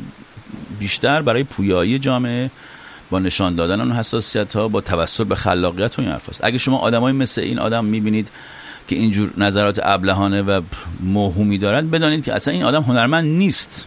بیشتر 0.79 1.23
برای 1.23 1.45
پویایی 1.45 1.99
جامعه 1.99 2.51
با 3.11 3.19
نشان 3.19 3.55
دادن 3.55 3.81
اون 3.81 3.93
حساسیت 3.93 4.57
ها 4.57 4.69
با 4.69 4.81
توسل 4.81 5.25
به 5.25 5.35
خلاقیت 5.35 5.99
و 5.99 6.03
این 6.03 6.11
حرف 6.11 6.41
اگه 6.43 6.59
شما 6.59 6.79
آدمای 6.79 7.13
مثل 7.13 7.41
این 7.41 7.59
آدم 7.59 7.85
می‌بینید 7.85 8.29
که 8.89 8.97
اینجور 8.97 9.33
نظرات 9.37 9.81
ابلهانه 9.83 10.43
و 10.43 10.63
موهومی 11.01 11.59
دارد 11.59 11.91
بدانید 11.91 12.25
که 12.25 12.35
اصلا 12.35 12.55
این 12.55 12.63
آدم 12.63 12.83
هنرمند 12.83 13.25
نیست. 13.25 13.87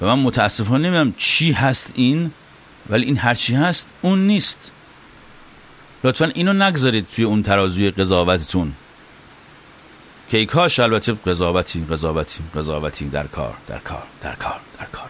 و 0.00 0.06
من 0.06 0.22
متاسفانه 0.22 0.88
نمی‌دونم 0.88 1.14
چی 1.18 1.52
هست 1.52 1.92
این 1.94 2.30
ولی 2.90 3.04
این 3.04 3.16
هر 3.16 3.34
چی 3.34 3.54
هست 3.54 3.90
اون 4.02 4.26
نیست. 4.26 4.70
لطفا 6.04 6.24
اینو 6.34 6.52
نگذارید 6.52 7.06
توی 7.16 7.24
اون 7.24 7.42
ترازوی 7.42 7.90
قضاوتتون. 7.90 8.72
که 10.30 10.46
کاش 10.46 10.78
البته 10.80 11.12
قضاوتی 11.12 11.86
قضاوتی 11.90 12.40
قضاوتی. 12.56 13.04
در 13.04 13.26
کار 13.26 13.54
در 13.68 13.78
کار 13.78 14.02
در 14.22 14.34
کار 14.34 14.60
در 14.78 14.86
کار. 14.86 15.08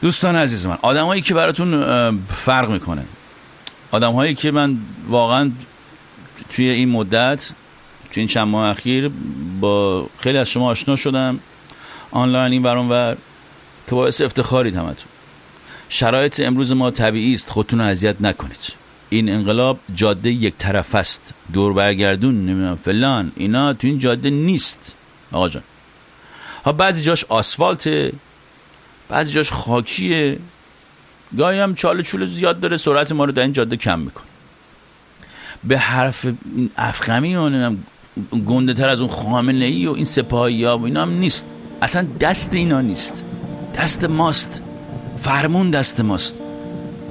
دوستان 0.00 0.36
عزیز 0.36 0.66
من 0.66 0.78
آدمایی 0.82 1.22
که 1.22 1.34
براتون 1.34 1.70
فرق 2.28 2.70
می‌کنه. 2.70 3.04
آدم 3.90 4.12
هایی 4.12 4.34
که 4.34 4.50
من 4.50 4.78
واقعا 5.08 5.50
توی 6.50 6.68
این 6.68 6.88
مدت 6.88 7.50
توی 8.10 8.20
این 8.20 8.28
چند 8.28 8.48
ماه 8.48 8.70
اخیر 8.70 9.10
با 9.60 10.06
خیلی 10.20 10.38
از 10.38 10.48
شما 10.48 10.70
آشنا 10.70 10.96
شدم. 10.96 11.40
آنلاین 12.10 12.52
این 12.52 12.62
برون 12.62 12.88
ور 12.88 13.16
که 13.86 13.94
باعث 13.94 14.20
افتخارید 14.20 14.76
همتون. 14.76 15.08
شرایط 15.88 16.40
امروز 16.40 16.72
ما 16.72 16.90
طبیعی 16.90 17.34
است. 17.34 17.50
خودتون 17.50 17.80
رو 17.80 17.86
اذیت 17.86 18.16
نکنید. 18.20 18.87
این 19.10 19.32
انقلاب 19.32 19.78
جاده 19.94 20.30
یک 20.30 20.54
طرف 20.58 20.94
است. 20.94 21.34
دور 21.52 21.72
برگردون 21.72 22.34
نمی‌دونم 22.34 22.76
فلان 22.76 23.32
اینا 23.36 23.72
تو 23.72 23.86
این 23.86 23.98
جاده 23.98 24.30
نیست. 24.30 24.94
آقا 25.32 25.48
جان. 25.48 25.62
ها 26.64 26.72
بعضی 26.72 27.02
جاش 27.02 27.24
آسفالته 27.24 28.12
بعضی 29.08 29.32
جاش 29.32 29.52
خاکیه. 29.52 30.38
گاهی 31.38 31.58
هم 31.58 31.74
چاله 31.74 32.02
چوله 32.02 32.26
زیاد 32.26 32.60
داره 32.60 32.76
سرعت 32.76 33.12
ما 33.12 33.24
رو 33.24 33.32
در 33.32 33.42
این 33.42 33.52
جاده 33.52 33.76
کم 33.76 33.98
می‌کنه. 33.98 34.24
به 35.64 35.78
حرف 35.78 36.24
این 36.24 36.70
افخمی 36.76 37.36
و 37.36 37.72
گنده 38.46 38.74
تر 38.74 38.88
از 38.88 39.00
اون 39.00 39.10
خامنه 39.10 39.64
ای 39.64 39.86
و 39.86 39.92
این 39.92 40.04
سپاهی 40.04 40.64
ها 40.64 40.78
و 40.78 40.84
اینا 40.84 41.02
هم 41.02 41.12
نیست. 41.12 41.46
اصلا 41.82 42.06
دست 42.20 42.54
اینا 42.54 42.80
نیست. 42.80 43.24
دست 43.78 44.04
ماست. 44.04 44.62
فرمون 45.16 45.70
دست 45.70 46.00
ماست. 46.00 46.40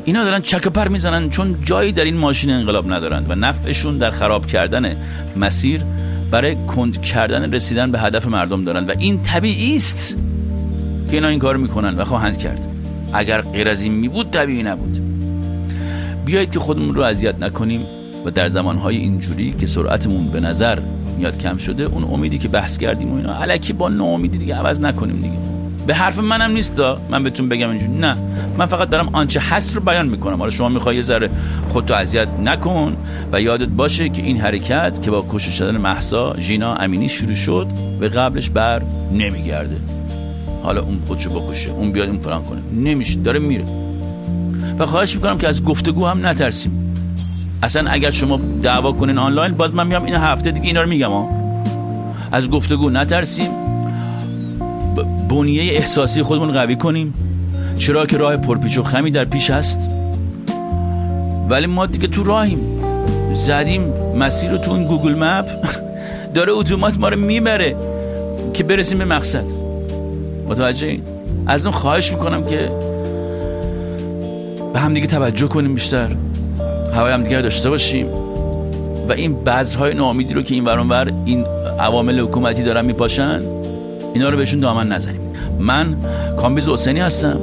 اینا 0.08 0.24
دارن 0.24 0.42
چک 0.42 0.68
پر 0.68 0.88
می‌زنن 0.88 1.30
چون 1.30 1.58
جایی 1.64 1.92
در 1.92 2.06
این 2.06 2.18
ماشین 2.18 2.50
انقلاب 2.50 2.94
ندارند 2.94 3.26
و 3.30 3.36
نفعشون 3.36 3.98
در 3.98 4.12
خراب 4.12 4.46
کردن 4.46 4.96
مسیر 5.38 5.84
برای 6.32 6.56
کند 6.56 7.02
کردن 7.02 7.54
رسیدن 7.54 7.92
به 7.92 8.00
هدف 8.00 8.28
مردم 8.28 8.64
دارند 8.64 8.90
و 8.90 8.94
این 9.00 9.22
طبیعی 9.24 9.76
است 9.76 10.18
که 11.10 11.14
اینا 11.14 11.28
این 11.28 11.40
کار 11.40 11.58
می‌کنن 11.58 11.98
و 11.98 12.06
خواهند 12.06 12.38
کرد. 12.38 12.60
اگر 13.14 13.42
غیر 13.42 13.70
از 13.70 13.82
این 13.82 13.94
میبود 13.94 14.32
طبیعی 14.32 14.64
نبود. 14.64 15.02
بیایید 16.26 16.52
که 16.52 16.60
خودمون 16.60 16.96
رو 16.96 17.02
اذیت 17.02 17.36
نکنیم 17.40 17.82
و 18.26 18.32
در 18.32 18.50
زمانهای 18.50 18.98
اینجوری 18.98 19.56
که 19.60 19.68
سرعتمون 19.68 20.28
به 20.28 20.40
نظر 20.40 20.80
میاد 21.18 21.38
کم 21.38 21.58
شده 21.58 21.84
اون 21.84 22.04
امیدی 22.04 22.38
که 22.38 22.48
بحث 22.48 22.78
کردیم 22.78 23.12
و 23.12 23.18
اینا 23.18 23.42
علکی 23.42 23.74
با 23.74 23.90
ناامیدی 23.90 24.38
دیگه 24.38 24.56
عوض 24.56 24.80
نکنیم 24.82 25.16
دیگه. 25.16 25.57
به 25.88 25.96
حرف 25.96 26.20
منم 26.20 26.52
نیست 26.52 26.80
من 27.10 27.24
بهتون 27.24 27.50
بگم 27.50 27.70
اینجوری. 27.70 27.92
نه. 27.92 28.16
من 28.58 28.66
فقط 28.66 28.90
دارم 28.90 29.10
آنچه 29.14 29.40
هست 29.40 29.76
رو 29.76 29.82
بیان 29.82 30.08
می‌کنم. 30.08 30.38
حالا 30.38 30.50
شما 30.50 30.70
می‌خوای 30.70 30.96
یه 30.96 31.02
ذره 31.02 31.30
خودتو 31.70 31.94
اذیت 31.94 32.28
نکن 32.44 32.98
و 33.32 33.42
یادت 33.42 33.68
باشه 33.68 34.10
که 34.10 34.22
این 34.22 34.42
حرکت 34.42 35.02
که 35.02 35.12
با 35.12 35.26
کشته 35.32 35.52
شدن 35.52 35.78
محسا 35.78 36.36
ژینا 36.40 36.76
امینی 36.76 37.10
شروع 37.10 37.34
شد 37.34 37.68
به 38.00 38.10
قبلش 38.10 38.50
بر 38.50 38.82
نمیگرده. 39.12 39.76
حالا 40.64 40.82
اون 40.82 41.00
خودشو 41.08 41.30
بکشه. 41.40 41.70
اون 41.70 41.92
بیاد 41.92 42.10
اون 42.10 42.20
فلان 42.20 42.44
کنه. 42.44 42.60
نمیشه. 42.74 43.20
داره 43.20 43.40
میره. 43.40 43.66
و 44.80 44.86
خواهش 44.86 45.16
می‌کنم 45.16 45.38
که 45.38 45.48
از 45.48 45.64
گفتگو 45.64 46.06
هم 46.06 46.28
نترسیم. 46.28 46.94
اصلا 47.64 47.90
اگر 47.90 48.12
شما 48.12 48.40
دعوا 48.64 48.92
کنین 48.92 49.18
آنلاین 49.18 49.54
باز 49.54 49.74
من 49.74 49.88
میام 49.88 50.04
این 50.04 50.16
هفته 50.16 50.52
دیگه 50.52 50.68
اینا 50.68 50.82
رو 50.82 50.90
میگم 50.90 51.10
ها. 51.10 51.30
از 52.32 52.50
گفتگو 52.50 52.90
نترسیم. 52.90 53.50
بنیه 55.30 55.74
احساسی 55.74 56.24
خودمون 56.24 56.52
قوی 56.52 56.76
کنیم. 56.76 57.14
چرا 57.78 58.06
که 58.06 58.18
راه 58.18 58.38
پرپیچ 58.38 58.78
و 58.78 58.84
خمی 58.84 59.12
در 59.12 59.26
پیش 59.26 59.50
هست. 59.50 59.90
ولی 61.50 61.68
ما 61.68 61.86
دیگه 61.86 62.08
تو 62.08 62.24
راهیم. 62.24 62.60
زدیم 63.34 63.94
مسیر 64.16 64.52
رو 64.52 64.58
تو 64.58 64.72
این 64.72 64.88
گوگل 64.88 65.16
مپ. 65.16 65.50
داره 66.34 66.52
اتومات 66.52 66.98
ما 66.98 67.10
رو 67.10 67.20
می‌بره 67.20 67.76
که 68.54 68.64
برسیم 68.64 68.98
به 68.98 69.06
مقصد. 69.06 69.46
متوجه 70.48 70.88
این 70.88 71.02
از 71.48 71.66
اون 71.66 71.76
خواهش 71.76 72.12
می‌کنم 72.12 72.44
که 72.44 72.72
به 74.74 74.80
هم 74.80 74.94
دیگه 74.94 75.08
توجه 75.08 75.48
کنیم 75.48 75.74
بیشتر. 75.74 76.10
هوای 76.94 77.14
هم 77.14 77.24
دیگه 77.24 77.42
داشته 77.42 77.70
باشیم. 77.70 78.08
و 79.10 79.12
این 79.12 79.44
بذرهای 79.44 79.94
ناامیدی 79.94 80.34
رو 80.34 80.42
که 80.42 80.54
این 80.54 80.66
ورانور 80.66 81.12
این 81.26 81.46
عوامل 81.80 82.20
حکومتی 82.20 82.64
دارن 82.64 82.86
میپاشن 82.86 83.42
اینا 84.18 84.30
رو 84.30 84.38
بهشون 84.38 84.60
دامن 84.60 84.88
نزنیم. 84.88 85.22
من 85.60 85.98
کامبیز 86.38 86.70
حسینی 86.70 87.00
هستم 87.00 87.38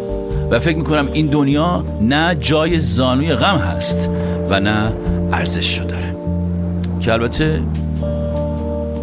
و 0.50 0.60
فکر 0.60 0.76
می‌کنم 0.76 1.08
این 1.12 1.26
دنیا 1.26 1.84
نه 2.00 2.34
جای 2.40 2.78
زانوی 2.78 3.34
غم 3.34 3.58
هست 3.58 4.10
و 4.50 4.60
نه 4.60 4.92
ارزش 5.32 5.78
داره. 5.78 6.16
که 7.00 7.12
البته 7.12 7.60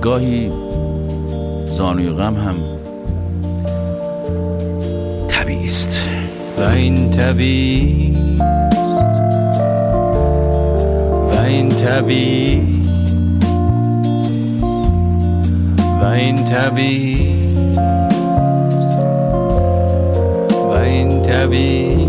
گاهی 0.01 0.51
زانوی 1.65 2.09
غم 2.09 2.35
هم 2.35 2.55
طبیعی 5.27 5.65
است. 5.65 5.99
و 6.57 6.61
این 6.63 7.11
طبیعی 7.11 8.37
و 11.31 11.39
این 11.45 11.69
طبیعی 11.69 12.61
و 16.01 16.05
این 16.05 16.45
طبیعی. 16.45 17.40
طبیعی 21.51 22.07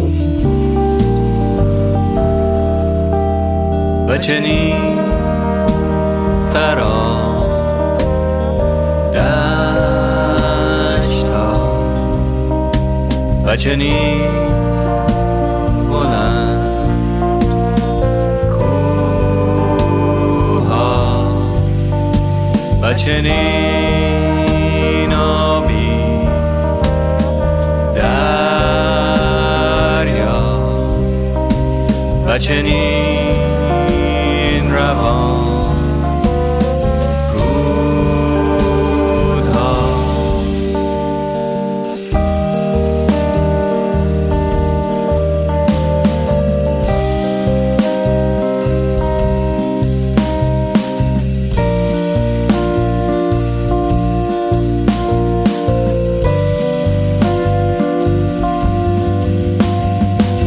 و 4.08 4.18
چنین 4.18 4.98
فرا 6.52 7.12
دشتا 9.14 9.52
و 13.46 13.56
چنین 13.56 14.30
بلند 15.90 16.62
چنین 32.42 33.42
روان 34.72 35.76
رودها. 37.34 38.02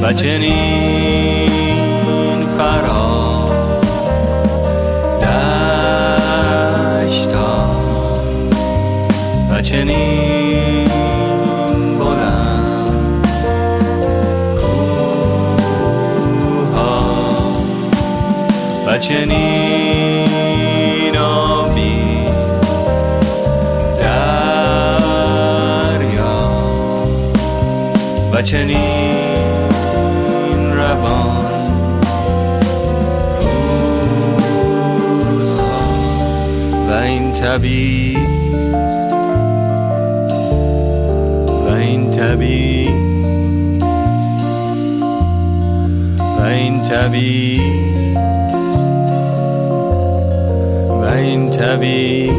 و 0.02 0.14
چنین 0.14 0.85
چنین 19.08 20.28
آبی 21.18 22.26
دریا 24.00 25.20
و 28.34 28.42
چنین 28.42 29.16
روان 30.74 31.66
روزها 35.20 35.78
و 36.88 36.92
این 36.92 37.34
طبیعی 37.34 38.18
و 41.48 41.70
این 41.74 42.12
طبیعی 42.12 42.90
و 46.40 46.42
این 46.44 46.84
طبیعی 46.84 47.85
این 51.26 51.50
طبی 51.50 52.32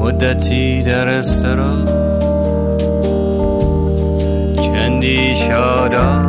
مدتی 0.00 0.82
در 0.82 1.08
استرا. 1.08 1.74
چندی 4.56 5.36
شادا 5.36 6.22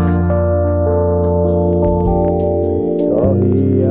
گاهی 3.10 3.86